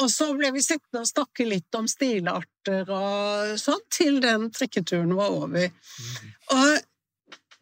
Og 0.00 0.08
så 0.12 0.30
ble 0.36 0.52
vi 0.54 0.62
sittende 0.64 1.02
og 1.02 1.10
snakke 1.10 1.46
litt 1.48 1.76
om 1.76 1.88
stilarter 1.90 2.88
og 2.88 3.52
sånn, 3.60 3.82
til 3.92 4.22
den 4.24 4.48
trikketuren 4.54 5.12
var 5.18 5.34
over. 5.34 5.68
Mm. 5.68 6.32
Og 6.56 6.70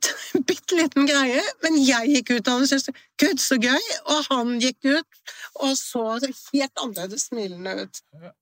bitte 0.49 0.79
liten 0.79 1.09
greie, 1.09 1.43
men 1.65 1.79
jeg 1.83 2.15
gikk 2.15 2.35
ut 2.37 2.51
av 2.51 2.63
det 2.63 2.69
og 2.69 2.71
syntes 2.71 3.07
gud, 3.21 3.43
så 3.43 3.59
gøy, 3.61 3.89
og 4.15 4.31
han 4.31 4.55
gikk 4.63 4.93
ut 4.93 5.35
og 5.61 5.75
så 5.79 6.05
helt 6.21 6.85
annerledes 6.85 7.29
smilende 7.31 7.83
ut. 7.85 8.05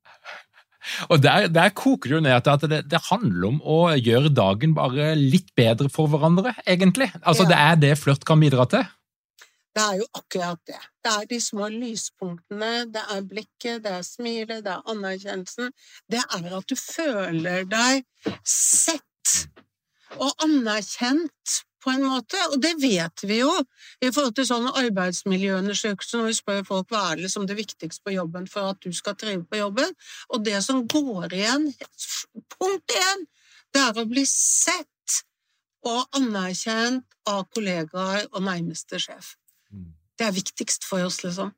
Og 1.12 1.20
der, 1.20 1.48
der, 1.52 1.72
koker 1.76 2.08
det 2.08 2.14
jo 2.14 2.20
ned 2.24 2.44
til 2.44 2.54
at 2.54 2.62
det, 2.70 2.78
det, 2.88 3.00
handler 3.10 3.48
om 3.50 3.58
å 3.60 3.78
gjøre 3.92 4.30
dagen 4.32 4.72
bare 4.76 5.10
litt 5.18 5.50
bedre 5.58 5.90
for 5.92 6.08
hverandre, 6.08 6.54
egentlig. 6.64 7.10
Altså 7.20 7.44
ja. 7.44 7.50
Det 7.50 7.58
er 7.58 7.82
det 7.82 7.90
flørt 8.00 8.24
kan 8.24 8.40
bidra 8.40 8.64
til. 8.70 8.86
Det 9.76 9.84
er 9.84 10.00
jo 10.00 10.06
akkurat 10.18 10.60
det. 10.66 10.80
Det 11.04 11.12
er 11.12 11.28
de 11.30 11.38
små 11.40 11.68
lyspunktene, 11.72 12.72
det 12.94 13.04
er 13.14 13.28
blikket, 13.30 13.84
det 13.84 13.92
er 14.00 14.02
smilet, 14.06 14.64
det 14.64 14.72
er 14.74 14.90
anerkjennelsen. 14.90 15.72
Det 16.10 16.22
er 16.24 16.50
at 16.58 16.68
du 16.68 16.76
føler 16.80 17.68
deg 17.68 18.04
sett 18.44 19.04
og 20.16 20.44
anerkjent 20.44 21.62
på 21.84 21.92
en 21.94 22.04
måte, 22.10 22.38
og 22.50 22.58
det 22.62 22.74
vet 22.82 23.22
vi 23.28 23.38
jo 23.38 23.52
i 24.02 24.10
forhold 24.10 24.34
til 24.36 24.48
sånne 24.48 24.74
arbeidsmiljøundersøkelser 24.80 26.18
når 26.18 26.30
vi 26.30 26.36
spør 26.40 26.64
folk 26.66 26.92
hva 26.92 27.04
er 27.12 27.22
liksom 27.22 27.46
det 27.46 27.56
viktigste 27.60 28.04
på 28.04 28.16
jobben 28.16 28.48
for 28.50 28.72
at 28.72 28.82
du 28.82 28.90
skal 28.96 29.16
trive 29.20 29.44
på 29.46 29.60
jobben, 29.60 29.94
og 30.34 30.44
det 30.46 30.58
som 30.66 30.82
går 30.90 31.36
igjen, 31.38 31.68
punkt 32.58 32.96
én, 32.98 33.26
det 33.74 33.84
er 33.84 34.00
å 34.00 34.08
bli 34.10 34.24
sett 34.28 35.20
og 35.86 36.18
anerkjent 36.18 37.06
av 37.30 37.46
kollegaer 37.54 38.26
og 38.32 38.42
nærmeste 38.42 38.98
sjef. 39.02 39.36
Det 40.18 40.26
er 40.26 40.34
viktigst 40.34 40.86
for 40.88 41.06
oss, 41.06 41.22
liksom. 41.24 41.52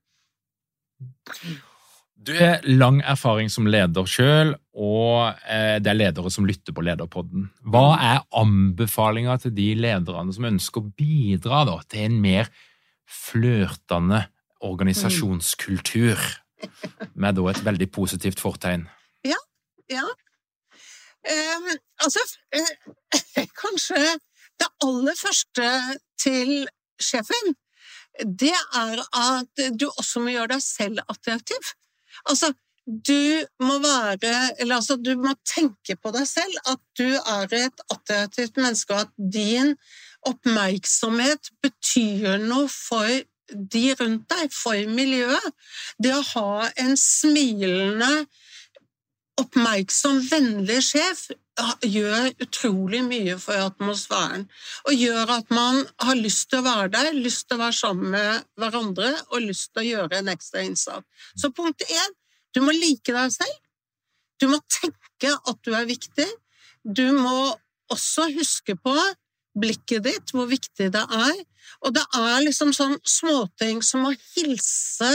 Du 2.21 2.35
har 2.37 2.61
lang 2.69 2.99
erfaring 3.09 3.49
som 3.49 3.69
leder 3.71 4.09
sjøl, 4.09 4.53
og 4.77 5.39
eh, 5.49 5.79
det 5.81 5.89
er 5.89 5.97
ledere 5.97 6.33
som 6.33 6.45
lytter 6.45 6.75
på 6.77 6.85
Lederpodden. 6.85 7.47
Hva 7.65 7.85
mm. 7.95 8.03
er 8.11 8.27
anbefalinga 8.43 9.39
til 9.41 9.55
de 9.57 9.71
lederne 9.81 10.35
som 10.37 10.49
ønsker 10.51 10.83
å 10.83 10.91
bidra 11.01 11.63
da, 11.69 11.79
til 11.89 12.11
en 12.11 12.19
mer 12.21 12.51
flørtende 13.09 14.27
organisasjonskultur, 14.61 16.21
med 17.17 17.39
da 17.39 17.47
et 17.49 17.63
veldig 17.65 17.89
positivt 17.89 18.45
fortegn? 18.45 18.85
Ja. 19.25 19.41
Ja. 19.89 20.05
Eh, 21.25 21.73
altså, 22.05 22.21
eh, 22.53 23.49
kanskje 23.65 24.05
det 24.61 24.69
aller 24.85 25.17
første 25.17 25.73
til 26.21 26.69
sjefen 27.01 27.57
det 28.19 28.57
er 28.77 29.05
at 29.17 29.63
du 29.79 29.87
også 29.91 30.23
må 30.25 30.35
gjøre 30.35 30.55
deg 30.55 30.65
selv 30.65 31.01
attraktiv. 31.09 31.73
Altså, 32.29 32.53
du 32.87 33.45
må 33.63 33.79
være 33.79 34.57
Eller 34.59 34.81
altså, 34.81 34.97
du 34.97 35.15
må 35.21 35.35
tenke 35.47 35.97
på 35.97 36.11
deg 36.15 36.27
selv 36.29 36.57
at 36.73 36.81
du 36.99 37.07
er 37.07 37.55
et 37.55 37.83
attraktivt 37.93 38.57
menneske, 38.57 38.95
og 38.95 39.01
at 39.01 39.13
din 39.35 39.77
oppmerksomhet 40.27 41.53
betyr 41.63 42.41
noe 42.43 42.69
for 42.69 43.09
de 43.51 43.85
rundt 43.99 44.27
deg, 44.31 44.53
for 44.55 44.91
miljøet. 44.95 45.47
Det 46.03 46.13
å 46.15 46.27
ha 46.35 46.69
en 46.79 46.97
smilende, 46.99 48.27
oppmerksom, 49.41 50.21
vennlig 50.31 50.83
sjef 50.91 51.31
gjør 51.87 52.31
utrolig 52.43 53.01
mye 53.07 53.37
for 53.41 53.67
atmosfæren. 53.69 54.47
Og 54.89 54.97
gjør 54.97 55.33
at 55.39 55.51
man 55.55 55.83
har 56.03 56.19
lyst 56.19 56.51
til 56.51 56.61
å 56.61 56.67
være 56.67 56.93
der, 56.95 57.11
lyst 57.17 57.49
til 57.49 57.59
å 57.59 57.65
være 57.65 57.79
sammen 57.79 58.15
med 58.15 58.47
hverandre 58.61 59.13
og 59.31 59.47
lyst 59.47 59.73
til 59.73 59.83
å 59.83 59.89
gjøre 59.89 60.21
en 60.21 60.33
ekstra 60.35 60.65
innsats. 60.67 61.07
Så 61.37 61.53
punkt 61.55 61.85
én 61.87 62.17
du 62.55 62.63
må 62.65 62.75
like 62.75 63.15
deg 63.15 63.35
selv. 63.35 63.59
Du 64.41 64.49
må 64.51 64.59
tenke 64.73 65.35
at 65.35 65.59
du 65.67 65.75
er 65.77 65.89
viktig. 65.89 66.27
Du 66.83 67.07
må 67.15 67.53
også 67.93 68.31
huske 68.35 68.77
på 68.79 68.95
blikket 69.61 70.07
ditt, 70.07 70.33
hvor 70.35 70.49
viktig 70.51 70.91
det 70.95 71.03
er. 71.05 71.43
Og 71.85 71.95
det 71.95 72.05
er 72.17 72.41
liksom 72.45 72.73
sånn 72.75 72.97
småting 73.07 73.83
som 73.85 74.07
å 74.09 74.15
hilse 74.15 75.11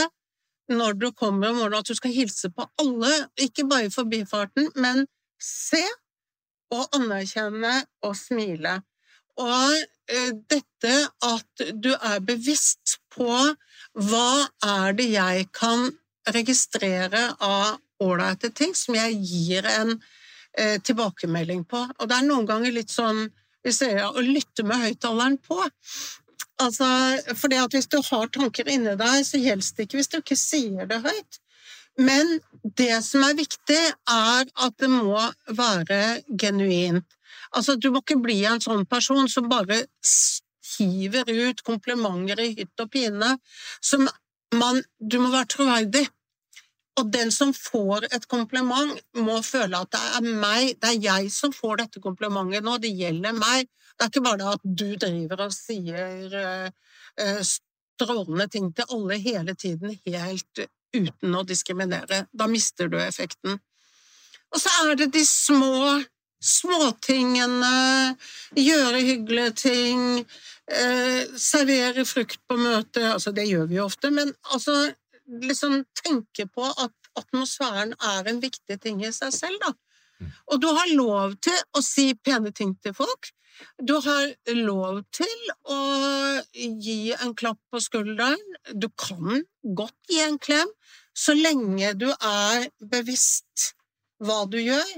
når 0.71 0.97
du 0.97 1.11
kommer 1.13 1.51
om 1.51 1.59
morgenen, 1.61 1.83
at 1.83 1.89
du 1.89 1.97
skal 1.97 2.13
hilse 2.13 2.49
på 2.49 2.65
alle, 2.81 3.11
ikke 3.37 3.67
bare 3.69 3.89
i 3.89 3.93
forbifarten, 3.93 4.71
men 4.81 5.03
se 5.41 5.83
å 6.73 6.85
anerkjenne 6.97 7.77
og 8.05 8.15
smile. 8.17 8.79
Og 9.41 9.75
eh, 10.07 10.31
dette 10.49 10.95
at 11.27 11.65
du 11.73 11.91
er 11.95 12.21
bevisst 12.23 12.99
på 13.13 13.29
hva 13.95 14.29
er 14.65 14.95
det 14.97 15.09
jeg 15.13 15.47
kan 15.55 15.89
registrere 16.35 17.27
av 17.43 17.77
ålreite 18.03 18.51
ting 18.55 18.73
som 18.75 18.97
jeg 18.97 19.17
gir 19.23 19.67
en 19.69 19.95
eh, 20.57 20.77
tilbakemelding 20.81 21.63
på. 21.69 21.81
Og 21.99 22.09
det 22.09 22.17
er 22.17 22.27
noen 22.27 22.47
ganger 22.49 22.75
litt 22.75 22.93
sånn 22.93 23.27
vi 23.65 23.73
sier 23.73 24.05
å 24.05 24.21
lytte 24.21 24.65
med 24.67 24.83
høyttaleren 24.83 25.39
på. 25.41 25.57
Altså, 26.61 26.87
fordi 27.35 27.59
hvis 27.73 27.89
du 27.91 27.97
har 28.05 28.29
tanker 28.31 28.69
inni 28.71 28.93
deg, 28.99 29.23
så 29.27 29.41
gjelder 29.41 29.71
det 29.75 29.87
ikke 29.87 29.99
hvis 29.99 30.11
du 30.11 30.19
ikke 30.21 30.37
sier 30.39 30.89
det 30.89 31.01
høyt. 31.03 31.39
Men 31.97 32.39
det 32.77 32.97
som 33.05 33.23
er 33.23 33.37
viktig, 33.37 33.81
er 34.11 34.49
at 34.65 34.79
det 34.81 34.89
må 34.91 35.19
være 35.47 35.99
genuint. 36.39 37.05
Altså, 37.55 37.75
du 37.79 37.91
må 37.93 38.01
ikke 38.03 38.19
bli 38.23 38.41
en 38.49 38.63
sånn 38.63 38.83
person 38.89 39.29
som 39.31 39.47
bare 39.51 39.83
hiver 40.75 41.29
ut 41.29 41.63
komplimenter 41.63 42.41
i 42.43 42.51
hytt 42.57 42.83
og 42.83 42.91
pine. 42.91 43.35
Man, 44.55 44.81
du 44.99 45.17
må 45.21 45.31
være 45.31 45.51
troverdig. 45.55 46.05
Og 46.99 47.11
den 47.11 47.31
som 47.31 47.51
får 47.55 48.07
et 48.15 48.27
kompliment, 48.31 48.95
må 49.19 49.41
føle 49.43 49.81
at 49.83 49.91
det 49.91 50.03
er 50.17 50.27
meg, 50.43 50.75
det 50.79 50.93
er 50.93 51.01
jeg 51.03 51.31
som 51.33 51.51
får 51.55 51.81
dette 51.83 52.03
komplimentet 52.03 52.63
nå, 52.63 52.77
det 52.79 52.93
gjelder 52.95 53.35
meg. 53.35 53.67
Det 53.95 54.05
er 54.05 54.11
ikke 54.11 54.23
bare 54.23 54.39
det 54.39 54.53
at 54.53 54.63
du 54.63 54.87
driver 54.99 55.43
og 55.45 55.55
sier 55.55 56.37
uh, 56.39 57.41
strålende 57.43 58.47
ting 58.51 58.71
til 58.75 58.95
alle 58.95 59.19
hele 59.23 59.55
tiden, 59.59 59.95
helt 60.07 60.65
uten 60.95 61.35
å 61.35 61.45
diskriminere. 61.47 62.25
Da 62.33 62.47
mister 62.51 62.89
du 62.91 62.97
effekten. 63.01 63.59
Og 64.53 64.61
så 64.61 64.71
er 64.83 64.95
det 64.99 65.11
de 65.15 65.23
små 65.27 66.01
småtingene, 66.45 68.15
gjøre 68.59 68.99
hyggelige 69.01 69.53
ting, 69.57 70.01
eh, 70.67 71.23
servere 71.37 72.05
frukt 72.05 72.39
på 72.47 72.57
møtet, 72.59 73.07
altså 73.13 73.33
det 73.33 73.47
gjør 73.49 73.69
vi 73.71 73.79
jo 73.79 73.85
ofte, 73.85 74.11
men 74.11 74.33
altså 74.53 74.75
liksom 75.25 75.83
tenke 76.03 76.45
på 76.45 76.67
at 76.69 76.93
atmosfæren 77.17 77.95
er 77.97 78.29
en 78.29 78.41
viktig 78.43 78.77
ting 78.81 79.01
i 79.03 79.11
seg 79.15 79.33
selv, 79.33 79.57
da. 79.63 79.73
Mm. 80.19 80.31
Og 80.51 80.61
du 80.61 80.67
har 80.67 80.93
lov 80.95 81.35
til 81.43 81.57
å 81.75 81.81
si 81.83 82.13
pene 82.13 82.51
ting 82.55 82.75
til 82.83 82.93
folk. 82.95 83.31
Du 83.79 83.95
har 84.03 84.33
lov 84.55 85.01
til 85.15 85.49
å 85.71 85.79
gi 86.55 87.13
en 87.15 87.33
klapp 87.37 87.59
på 87.71 87.81
skulderen. 87.83 88.41
Du 88.73 88.89
kan 88.89 89.43
godt 89.63 90.11
gi 90.11 90.21
en 90.23 90.39
klem, 90.41 90.71
så 91.15 91.35
lenge 91.37 91.93
du 91.99 92.09
er 92.11 92.69
bevisst 92.79 93.71
hva 94.23 94.43
du 94.49 94.59
gjør, 94.61 94.95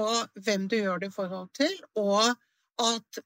og 0.00 0.40
hvem 0.46 0.68
du 0.68 0.78
gjør 0.80 1.02
det 1.02 1.12
i 1.12 1.14
forhold 1.14 1.50
til, 1.56 1.74
og 2.00 2.34
at 2.82 3.20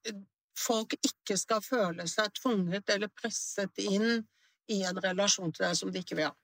folk 0.59 0.95
ikke 0.99 1.39
skal 1.39 1.63
føle 1.65 2.07
seg 2.11 2.35
tvunget 2.41 2.91
eller 2.93 3.13
presset 3.15 3.79
inn 3.83 4.27
i 4.69 4.83
en 4.85 4.99
relasjon 5.03 5.53
til 5.55 5.65
deg 5.65 5.79
som 5.79 5.93
de 5.93 6.03
ikke 6.03 6.19
vil 6.19 6.29
ha. 6.29 6.35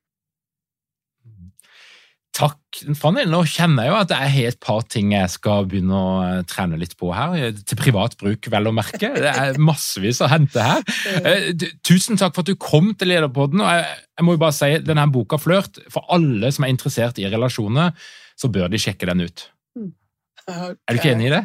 Takk, 2.34 2.80
Fanny. 2.98 3.22
Nå 3.30 3.44
kjenner 3.46 3.86
jeg 3.86 3.92
jo 3.92 3.98
at 4.00 4.10
jeg 4.10 4.30
har 4.32 4.48
et 4.50 4.58
par 4.62 4.82
ting 4.90 5.12
jeg 5.14 5.30
skal 5.30 5.68
begynne 5.70 5.94
å 5.94 6.14
eh, 6.24 6.40
trene 6.50 6.78
litt 6.80 6.96
på 6.98 7.12
her. 7.14 7.54
Til 7.62 7.78
privat 7.78 8.16
bruk, 8.18 8.48
vel 8.50 8.70
å 8.70 8.72
merke. 8.74 9.12
Det 9.14 9.30
er 9.30 9.60
massevis 9.62 10.18
å 10.24 10.30
hente 10.32 10.64
her. 10.64 10.82
Eh, 11.24 11.52
tusen 11.86 12.18
takk 12.18 12.34
for 12.34 12.42
at 12.42 12.50
du 12.50 12.58
kom 12.60 12.90
til 12.98 13.08
Lederpodden. 13.12 13.62
og 13.62 13.70
jeg, 13.70 13.84
jeg 14.18 14.26
må 14.26 14.34
jo 14.34 14.40
bare 14.42 14.56
si, 14.56 14.70
denne 14.84 15.06
boka 15.14 15.38
Flørt, 15.40 15.78
for 15.92 16.04
alle 16.12 16.50
som 16.52 16.66
er 16.66 16.74
interessert 16.74 17.20
i 17.22 17.28
relasjoner, 17.30 17.94
så 18.36 18.50
bør 18.52 18.72
de 18.72 18.80
sjekke 18.82 19.08
den 19.08 19.24
ut. 19.24 19.46
Okay. 19.78 20.74
Er 20.74 20.90
du 20.90 21.00
ikke 21.00 21.14
enig 21.14 21.30
i 21.30 21.34
det? 21.36 21.44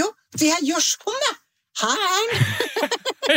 Jo, 0.00 0.08
for 0.34 0.46
jeg 0.48 0.70
gjør 0.70 0.88
sånn, 0.88 1.20
jeg. 1.28 1.36
Her 1.84 1.98
er 2.08 2.14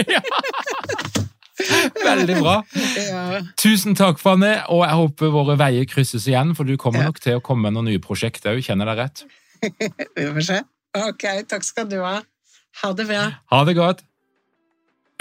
den! 0.08 1.20
Veldig 2.10 2.40
bra. 2.42 2.56
Ja. 2.98 3.42
Tusen 3.60 3.98
takk, 3.98 4.20
Fanny, 4.22 4.56
og 4.74 4.84
jeg 4.88 5.00
håper 5.00 5.34
våre 5.34 5.58
veier 5.60 5.88
krysses 5.90 6.26
igjen, 6.30 6.56
for 6.58 6.68
du 6.68 6.76
kommer 6.82 7.04
ja. 7.04 7.12
nok 7.12 7.22
til 7.24 7.40
å 7.40 7.44
komme 7.46 7.68
med 7.68 7.78
noen 7.78 7.92
nye 7.92 8.04
prosjekter 8.04 8.56
òg, 8.56 8.64
kjenner 8.66 8.90
jeg 8.90 8.98
deg 8.98 9.04
rett? 9.04 9.24
Vi 10.18 10.28
får 10.38 10.48
se. 10.50 10.60
Ok, 11.04 11.28
takk 11.50 11.66
skal 11.66 11.90
du 11.90 12.00
ha. 12.04 12.20
Ha 12.82 12.92
det 12.98 13.08
bra. 13.10 13.24
Ha 13.54 13.64
det 13.70 13.78
godt. 13.78 14.04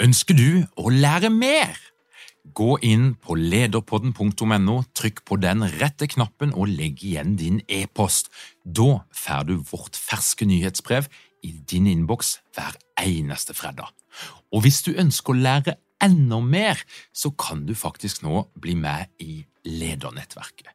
Ønsker 0.01 0.37
du 0.37 0.63
å 0.81 0.89
lære 0.89 1.29
mer? 1.33 1.77
Gå 2.53 2.75
inn 2.83 3.13
på 3.23 3.37
lederpodden.no, 3.39 4.75
trykk 4.97 5.21
på 5.25 5.37
den 5.39 5.63
rette 5.79 6.09
knappen 6.11 6.51
og 6.53 6.73
legg 6.73 6.99
igjen 7.05 7.37
din 7.39 7.61
e-post. 7.71 8.29
Da 8.65 9.05
får 9.15 9.47
du 9.47 9.53
vårt 9.69 9.95
ferske 9.97 10.45
nyhetsbrev 10.49 11.07
i 11.43 11.53
din 11.71 11.87
innboks 11.87 12.39
hver 12.55 12.75
eneste 12.99 13.55
fredag. 13.55 13.93
Og 14.53 14.65
hvis 14.65 14.83
du 14.85 14.91
ønsker 14.91 15.33
å 15.33 15.39
lære 15.39 15.77
enda 16.03 16.39
mer, 16.43 16.79
så 17.13 17.31
kan 17.31 17.65
du 17.67 17.73
faktisk 17.77 18.23
nå 18.25 18.47
bli 18.59 18.75
med 18.79 19.11
i 19.23 19.43
Ledernettverket. 19.67 20.71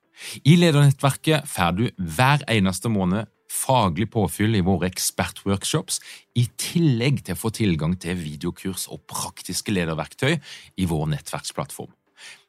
I 0.49 0.57
Ledernettverket 0.59 1.47
får 1.47 1.77
du 1.79 1.85
hver 1.97 2.43
eneste 2.51 2.91
måned 2.91 3.29
faglig 3.49 4.11
påfyll 4.13 4.59
i 4.59 4.65
våre 4.65 4.89
ekspertworkshops, 4.91 6.01
i 6.37 6.45
tillegg 6.61 7.23
til 7.25 7.37
å 7.37 7.41
få 7.41 7.53
tilgang 7.57 7.97
til 8.01 8.19
videokurs 8.21 8.87
og 8.93 9.07
praktiske 9.09 9.73
lederverktøy 9.73 10.37
i 10.37 10.89
vår 10.89 11.07
nettverksplattform. 11.15 11.91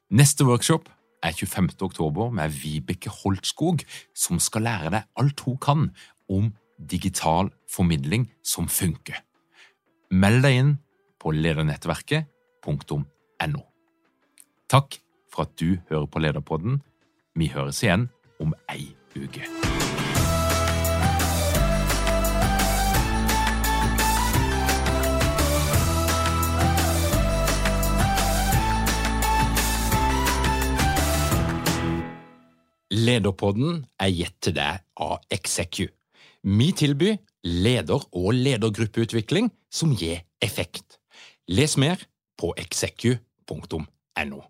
Neste 0.10 0.46
workshop 0.48 0.90
er 1.24 1.36
25. 1.36 1.72
oktober 1.86 2.32
med 2.36 2.52
Vibeke 2.56 3.12
Holtskog, 3.14 3.84
som 4.16 4.40
skal 4.44 4.68
lære 4.68 4.94
deg 4.96 5.08
alt 5.22 5.46
hun 5.46 5.60
kan 5.62 5.88
om 6.30 6.52
digital 6.80 7.52
formidling 7.70 8.30
som 8.44 8.70
funker. 8.72 9.20
Meld 10.10 10.44
deg 10.46 10.60
inn 10.60 10.76
på 11.20 11.34
ledernettverket 11.36 12.30
lederpodden.no. 12.66 13.62
Takk 14.70 15.00
for 15.32 15.42
at 15.44 15.60
du 15.60 15.78
hører 15.90 16.06
på 16.06 16.20
Lederpodden. 16.20 16.82
Vi 17.36 17.48
høres 17.48 17.84
igjen 17.84 18.10
om 18.40 18.54
ei 18.70 18.96
uke. 19.16 19.46
Lederpodden 32.92 33.86
er 34.00 34.12
gitt 34.12 34.36
til 34.42 34.54
deg 34.58 34.84
av 35.00 35.20
Execu. 35.32 35.88
Vi 36.44 36.72
tilbyr 36.72 37.18
leder- 37.44 38.08
og 38.12 38.34
ledergruppeutvikling 38.34 39.52
som 39.72 39.96
gir 39.96 40.22
effekt. 40.42 41.00
Les 41.48 41.78
mer 41.78 41.98
på 42.40 42.54
execu.no. 42.58 44.44